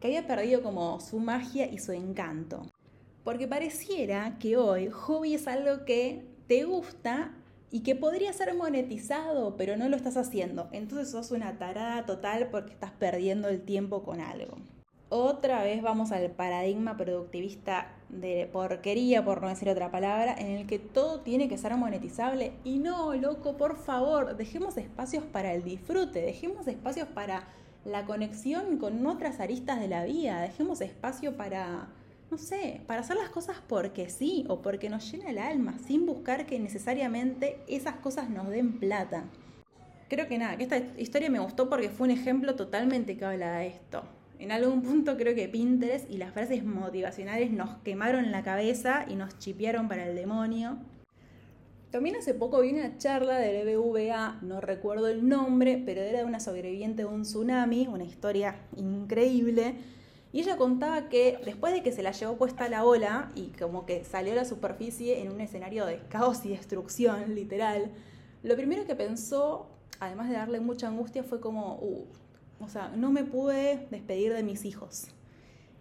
que 0.00 0.08
había 0.08 0.26
perdido 0.26 0.62
como 0.62 1.00
su 1.00 1.18
magia 1.18 1.66
y 1.70 1.78
su 1.78 1.92
encanto. 1.92 2.62
Porque 3.24 3.48
pareciera 3.48 4.38
que 4.38 4.56
hoy 4.56 4.88
hobby 4.88 5.34
es 5.34 5.48
algo 5.48 5.84
que 5.84 6.24
te 6.46 6.64
gusta 6.64 7.32
y 7.70 7.80
que 7.80 7.96
podría 7.96 8.32
ser 8.32 8.54
monetizado, 8.54 9.56
pero 9.56 9.76
no 9.76 9.88
lo 9.88 9.96
estás 9.96 10.16
haciendo. 10.16 10.68
Entonces 10.72 11.10
sos 11.10 11.32
una 11.32 11.58
tarada 11.58 12.06
total 12.06 12.48
porque 12.50 12.72
estás 12.72 12.92
perdiendo 12.92 13.48
el 13.48 13.62
tiempo 13.62 14.04
con 14.04 14.20
algo 14.20 14.56
otra 15.08 15.62
vez 15.62 15.82
vamos 15.82 16.10
al 16.12 16.30
paradigma 16.30 16.96
productivista 16.96 17.92
de 18.08 18.48
porquería, 18.52 19.24
por 19.24 19.40
no 19.40 19.48
decir 19.48 19.68
otra 19.68 19.90
palabra, 19.90 20.34
en 20.36 20.48
el 20.48 20.66
que 20.66 20.78
todo 20.78 21.20
tiene 21.20 21.48
que 21.48 21.58
ser 21.58 21.76
monetizable. 21.76 22.52
Y 22.64 22.78
no, 22.78 23.14
loco, 23.14 23.56
por 23.56 23.76
favor, 23.76 24.36
dejemos 24.36 24.76
espacios 24.76 25.24
para 25.24 25.54
el 25.54 25.62
disfrute, 25.62 26.22
dejemos 26.22 26.66
espacios 26.66 27.08
para 27.08 27.48
la 27.84 28.04
conexión 28.04 28.78
con 28.78 29.06
otras 29.06 29.38
aristas 29.38 29.78
de 29.80 29.88
la 29.88 30.04
vida, 30.04 30.40
dejemos 30.40 30.80
espacio 30.80 31.36
para, 31.36 31.88
no 32.30 32.38
sé, 32.38 32.80
para 32.86 33.00
hacer 33.00 33.16
las 33.16 33.30
cosas 33.30 33.58
porque 33.68 34.10
sí 34.10 34.44
o 34.48 34.60
porque 34.60 34.90
nos 34.90 35.10
llena 35.10 35.30
el 35.30 35.38
alma, 35.38 35.78
sin 35.86 36.04
buscar 36.04 36.46
que 36.46 36.58
necesariamente 36.58 37.60
esas 37.68 37.96
cosas 37.96 38.28
nos 38.28 38.48
den 38.48 38.80
plata. 38.80 39.24
Creo 40.08 40.26
que 40.28 40.38
nada, 40.38 40.56
que 40.56 40.64
esta 40.64 40.78
historia 40.98 41.30
me 41.30 41.38
gustó 41.38 41.68
porque 41.68 41.90
fue 41.90 42.06
un 42.06 42.12
ejemplo 42.12 42.54
totalmente 42.56 43.16
que 43.16 43.24
habla 43.24 43.58
de 43.58 43.68
esto. 43.68 44.02
En 44.38 44.52
algún 44.52 44.82
punto 44.82 45.16
creo 45.16 45.34
que 45.34 45.48
Pinterest 45.48 46.10
y 46.10 46.18
las 46.18 46.32
frases 46.32 46.62
motivacionales 46.64 47.50
nos 47.50 47.78
quemaron 47.78 48.30
la 48.30 48.42
cabeza 48.42 49.06
y 49.08 49.16
nos 49.16 49.38
chipearon 49.38 49.88
para 49.88 50.06
el 50.06 50.14
demonio. 50.14 50.78
También 51.90 52.16
hace 52.16 52.34
poco 52.34 52.60
vi 52.60 52.72
una 52.72 52.98
charla 52.98 53.38
del 53.38 53.64
BBVA, 53.64 54.40
no 54.42 54.60
recuerdo 54.60 55.08
el 55.08 55.26
nombre, 55.26 55.82
pero 55.86 56.02
era 56.02 56.18
de 56.18 56.24
una 56.24 56.40
sobreviviente 56.40 57.02
de 57.02 57.08
un 57.08 57.22
tsunami, 57.22 57.86
una 57.86 58.04
historia 58.04 58.56
increíble. 58.76 59.76
Y 60.32 60.40
ella 60.40 60.58
contaba 60.58 61.08
que 61.08 61.38
después 61.44 61.72
de 61.72 61.82
que 61.82 61.92
se 61.92 62.02
la 62.02 62.10
llevó 62.10 62.36
puesta 62.36 62.68
la 62.68 62.84
ola 62.84 63.30
y 63.34 63.52
como 63.58 63.86
que 63.86 64.04
salió 64.04 64.32
a 64.32 64.36
la 64.36 64.44
superficie 64.44 65.22
en 65.22 65.32
un 65.32 65.40
escenario 65.40 65.86
de 65.86 66.00
caos 66.10 66.44
y 66.44 66.50
destrucción, 66.50 67.34
literal, 67.34 67.90
lo 68.42 68.54
primero 68.56 68.84
que 68.84 68.94
pensó, 68.94 69.70
además 69.98 70.28
de 70.28 70.34
darle 70.34 70.60
mucha 70.60 70.88
angustia, 70.88 71.22
fue 71.22 71.40
como, 71.40 71.76
uh, 71.76 72.04
o 72.60 72.68
sea, 72.68 72.88
no 72.88 73.10
me 73.10 73.24
pude 73.24 73.86
despedir 73.90 74.32
de 74.32 74.42
mis 74.42 74.64
hijos. 74.64 75.08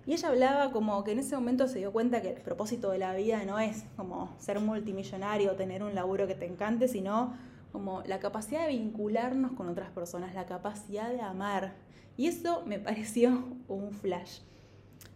Y 0.06 0.14
ella 0.14 0.30
hablaba 0.30 0.72
como 0.72 1.04
que 1.04 1.14
en 1.14 1.20
ese 1.20 1.36
momento 1.36 1.68
se 1.68 1.80
dio 1.80 1.92
cuenta 1.92 2.22
que 2.22 2.30
el 2.30 2.42
propósito 2.42 2.92
de 2.92 3.00
la 3.00 3.14
vida 3.16 3.44
no 3.44 3.58
es 3.60 3.86
como 3.96 4.36
ser 4.38 4.60
multimillonario, 4.60 5.56
tener 5.56 5.84
un 5.84 5.96
laburo 5.96 6.28
que 6.28 6.36
te 6.36 6.46
encante, 6.46 6.88
sino 6.88 7.34
como 7.72 8.04
la 8.04 8.20
capacidad 8.20 8.68
de 8.68 8.70
vincularnos 8.70 9.54
con 9.54 9.68
otras 9.68 9.90
personas, 9.90 10.36
la 10.36 10.46
capacidad 10.46 11.10
de 11.10 11.22
amar. 11.22 11.74
Y 12.18 12.28
eso 12.28 12.64
me 12.66 12.80
pareció 12.80 13.44
un 13.68 13.92
flash. 13.92 14.42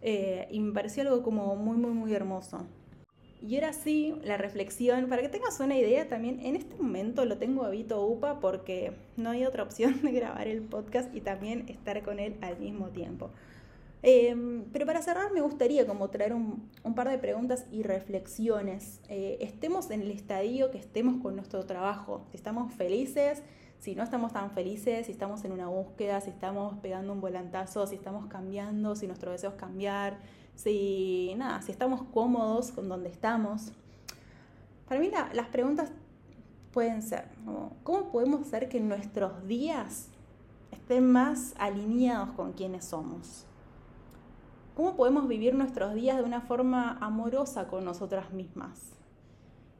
Eh, 0.02 0.48
y 0.50 0.60
me 0.60 0.72
pareció 0.72 1.02
algo 1.02 1.22
como 1.22 1.54
muy, 1.56 1.76
muy, 1.76 1.92
muy 1.92 2.12
hermoso. 2.12 2.66
Y 3.42 3.54
ahora 3.54 3.72
sí, 3.72 4.14
la 4.22 4.36
reflexión, 4.36 5.08
para 5.08 5.22
que 5.22 5.28
tengas 5.28 5.58
una 5.60 5.76
idea 5.76 6.08
también, 6.08 6.40
en 6.40 6.56
este 6.56 6.74
momento 6.76 7.24
lo 7.24 7.38
tengo 7.38 7.64
a 7.64 7.70
Vito 7.70 8.04
Upa 8.04 8.38
porque 8.38 8.92
no 9.16 9.30
hay 9.30 9.46
otra 9.46 9.62
opción 9.62 10.02
de 10.02 10.12
grabar 10.12 10.46
el 10.46 10.62
podcast 10.62 11.14
y 11.14 11.20
también 11.20 11.64
estar 11.68 12.02
con 12.02 12.18
él 12.18 12.36
al 12.42 12.58
mismo 12.58 12.88
tiempo. 12.88 13.30
Em, 14.02 14.64
pero 14.72 14.86
para 14.86 15.02
cerrar 15.02 15.30
me 15.32 15.42
gustaría 15.42 15.86
como 15.86 16.08
traer 16.08 16.32
un, 16.32 16.70
par 16.94 17.08
de 17.08 17.18
preguntas 17.18 17.66
y 17.70 17.82
reflexiones. 17.82 19.00
Eh, 19.08 19.38
estemos 19.40 19.90
en 19.90 20.02
el 20.02 20.10
estadio 20.10 20.70
que 20.70 20.78
estemos 20.78 21.20
con 21.22 21.36
nuestro 21.36 21.64
trabajo, 21.64 22.26
si 22.30 22.36
estamos 22.36 22.72
felices, 22.74 23.42
si 23.78 23.94
no 23.94 24.02
estamos 24.02 24.32
tan 24.32 24.50
felices, 24.50 25.06
si 25.06 25.12
estamos 25.12 25.44
en 25.44 25.52
una 25.52 25.68
búsqueda, 25.68 26.20
si 26.20 26.30
estamos 26.30 26.78
pegando 26.80 27.12
un 27.12 27.20
volantazo, 27.20 27.86
si 27.86 27.94
estamos 27.94 28.26
cambiando, 28.26 28.94
si 28.96 29.06
nuestro 29.06 29.32
deseo 29.32 29.50
es 29.50 29.56
cambiar, 29.56 30.18
si 30.62 31.34
nada, 31.36 31.62
si 31.62 31.72
estamos 31.72 32.02
cómodos 32.12 32.70
con 32.72 32.88
donde 32.88 33.08
estamos. 33.08 33.72
Para 34.86 35.00
mí 35.00 35.10
las 35.32 35.48
preguntas 35.48 35.90
pueden 36.72 37.02
ser, 37.02 37.28
¿cómo 37.82 38.10
podemos 38.10 38.42
hacer 38.42 38.68
que 38.68 38.80
nuestros 38.80 39.46
días 39.46 40.08
estén 40.70 41.10
más 41.10 41.54
alineados 41.58 42.32
con 42.32 42.52
quienes 42.52 42.84
somos? 42.84 43.46
¿Cómo 44.74 44.96
podemos 44.96 45.28
vivir 45.28 45.54
nuestros 45.54 45.94
días 45.94 46.18
de 46.18 46.24
una 46.24 46.42
forma 46.42 46.98
amorosa 47.00 47.68
con 47.68 47.84
nosotras 47.84 48.32
mismas? 48.32 48.92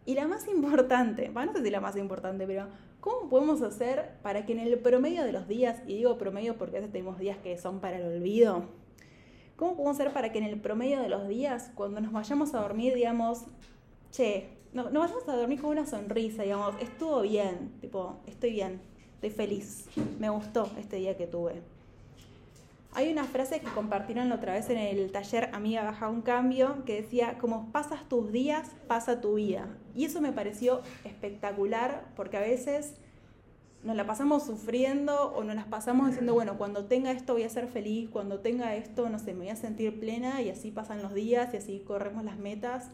Y 0.07 0.15
la 0.15 0.27
más 0.27 0.49
importante, 0.49 1.31
bueno, 1.31 1.53
no 1.53 1.59
sé 1.59 1.65
si 1.65 1.71
la 1.71 1.81
más 1.81 1.97
importante, 1.97 2.47
pero 2.47 2.67
¿cómo 3.01 3.29
podemos 3.29 3.61
hacer 3.63 4.19
para 4.23 4.47
que 4.47 4.53
en 4.53 4.61
el 4.61 4.79
promedio 4.79 5.25
de 5.25 5.33
los 5.33 5.47
días, 5.47 5.83
y 5.87 5.97
digo 5.97 6.17
promedio 6.17 6.57
porque 6.57 6.79
a 6.79 6.81
veces 6.81 6.93
tenemos 6.93 7.19
días 7.19 7.37
que 7.39 7.59
son 7.59 7.81
para 7.81 7.99
el 7.99 8.17
olvido, 8.17 8.65
¿cómo 9.61 9.73
podemos 9.77 10.01
hacer 10.01 10.11
para 10.15 10.33
que 10.33 10.39
en 10.39 10.45
el 10.45 10.59
promedio 10.59 11.03
de 11.03 11.11
los 11.11 11.29
días, 11.29 11.71
cuando 11.75 12.01
nos 12.01 12.13
vayamos 12.13 12.55
a 12.55 12.61
dormir, 12.61 12.95
digamos, 12.95 13.45
che, 14.11 14.49
no, 14.73 14.85
nos 14.85 15.03
vayamos 15.03 15.29
a 15.29 15.37
dormir 15.37 15.61
con 15.61 15.71
una 15.73 15.87
sonrisa, 15.87 16.45
digamos, 16.45 16.75
estuvo 16.81 17.21
bien, 17.21 17.71
tipo, 17.83 18.17
estoy 18.27 18.53
bien, 18.53 18.81
estoy 19.17 19.29
feliz, 19.29 19.85
me 20.19 20.31
gustó 20.31 20.71
este 20.79 20.97
día 20.97 21.15
que 21.19 21.27
tuve? 21.27 21.61
Hay 22.95 23.13
una 23.13 23.25
frase 23.25 23.61
que 23.61 23.67
compartieron 23.67 24.31
la 24.31 24.37
otra 24.37 24.55
vez 24.55 24.71
en 24.71 24.79
el 24.79 25.13
taller 25.13 25.51
Amiga 25.53 25.85
Baja 25.85 26.09
un 26.09 26.23
Cambio 26.23 26.83
que 26.87 27.03
decía, 27.03 27.37
como 27.39 27.71
pasas 27.71 28.09
tus 28.09 28.33
días, 28.33 28.71
pasa 28.89 29.21
tu 29.21 29.35
vida. 29.35 29.69
Y 29.95 30.07
eso 30.07 30.23
me 30.23 30.33
pareció 30.33 30.81
espectacular 31.05 32.07
porque 32.17 32.39
a 32.39 32.41
veces 32.41 32.95
nos 33.83 33.97
la 33.97 34.07
pasamos 34.07 34.45
sufriendo 34.45 35.33
o 35.33 35.43
nos 35.43 35.55
las 35.55 35.67
pasamos 35.67 36.09
diciendo, 36.09 36.35
bueno, 36.35 36.59
cuando 36.59 36.85
tenga 36.85 37.13
esto 37.13 37.33
voy 37.33 37.45
a 37.45 37.49
ser 37.49 37.67
feliz, 37.67 38.11
cuando 38.11 38.41
tenga 38.41 38.75
esto, 38.77 39.09
no 39.09 39.19
sé, 39.19 39.33
me 39.33 39.41
voy 39.41 39.49
a 39.49 39.57
sentir 39.57 39.99
plena 39.99 40.43
y 40.43 40.51
así 40.51 40.71
pasan 40.71 41.03
los 41.03 41.15
días 41.15 41.55
y 41.55 41.57
así 41.57 41.83
corremos 41.87 42.25
las 42.25 42.39
metas 42.39 42.91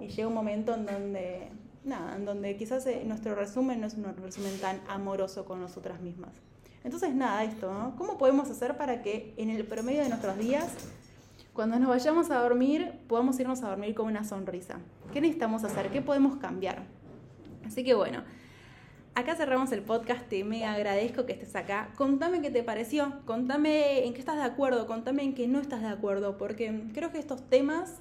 y 0.00 0.08
llega 0.08 0.28
un 0.28 0.34
momento 0.34 0.74
en 0.74 0.84
donde, 0.84 1.48
nada, 1.84 2.16
en 2.16 2.26
donde 2.26 2.56
quizás 2.56 2.86
eh, 2.86 3.02
nuestro 3.06 3.34
resumen 3.34 3.80
no 3.80 3.86
es 3.86 3.94
un 3.94 4.04
resumen 4.22 4.58
tan 4.60 4.80
amoroso 4.88 5.46
con 5.46 5.60
nosotras 5.60 6.00
mismas. 6.00 6.32
Entonces, 6.84 7.14
nada, 7.14 7.42
esto, 7.42 7.72
¿no? 7.72 7.96
¿Cómo 7.96 8.18
podemos 8.18 8.50
hacer 8.50 8.76
para 8.76 9.02
que 9.02 9.34
en 9.38 9.50
el 9.50 9.64
promedio 9.64 10.02
de 10.02 10.08
nuestros 10.08 10.38
días, 10.38 10.68
cuando 11.52 11.78
nos 11.78 11.88
vayamos 11.88 12.30
a 12.30 12.38
dormir, 12.40 12.92
podamos 13.08 13.40
irnos 13.40 13.62
a 13.62 13.70
dormir 13.70 13.94
con 13.94 14.06
una 14.06 14.22
sonrisa? 14.22 14.78
¿Qué 15.12 15.20
necesitamos 15.20 15.64
hacer? 15.64 15.90
¿Qué 15.90 16.02
podemos 16.02 16.36
cambiar? 16.36 16.84
Así 17.66 17.82
que 17.82 17.94
bueno, 17.94 18.22
acá 19.16 19.34
cerramos 19.34 19.72
el 19.72 19.80
podcast, 19.80 20.28
te 20.28 20.44
me 20.44 20.66
agradezco 20.66 21.24
que 21.24 21.32
estés 21.32 21.56
acá. 21.56 21.88
Contame 21.96 22.42
qué 22.42 22.50
te 22.50 22.62
pareció, 22.62 23.14
contame 23.24 24.04
en 24.04 24.12
qué 24.12 24.20
estás 24.20 24.36
de 24.36 24.42
acuerdo, 24.42 24.86
contame 24.86 25.22
en 25.22 25.34
qué 25.34 25.48
no 25.48 25.58
estás 25.58 25.80
de 25.80 25.88
acuerdo, 25.88 26.36
porque 26.36 26.82
creo 26.92 27.10
que 27.10 27.18
estos 27.18 27.42
temas, 27.48 27.94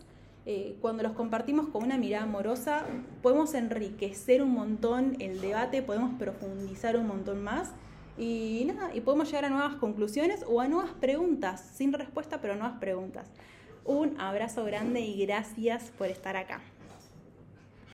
eh, 0.46 0.76
cuando 0.82 1.04
los 1.04 1.14
compartimos 1.14 1.70
con 1.70 1.84
una 1.84 1.98
mirada 1.98 2.26
amorosa, 2.26 2.86
podemos 3.22 3.54
enriquecer 3.54 4.44
un 4.44 4.52
montón 4.52 5.16
el 5.20 5.40
debate, 5.40 5.82
podemos 5.82 6.14
profundizar 6.20 6.98
un 6.98 7.08
montón 7.08 7.42
más 7.42 7.72
y 8.18 8.66
nada, 8.68 8.94
y 8.94 9.00
podemos 9.00 9.30
llegar 9.30 9.46
a 9.46 9.50
nuevas 9.50 9.76
conclusiones 9.76 10.44
o 10.46 10.60
a 10.60 10.68
nuevas 10.68 10.92
preguntas, 11.00 11.72
sin 11.76 11.94
respuesta, 11.94 12.42
pero 12.42 12.56
nuevas 12.58 12.78
preguntas. 12.80 13.32
Un 13.86 14.20
abrazo 14.20 14.66
grande 14.66 15.00
y 15.00 15.26
gracias 15.26 15.94
por 15.98 16.08
estar 16.08 16.36
acá. 16.36 16.62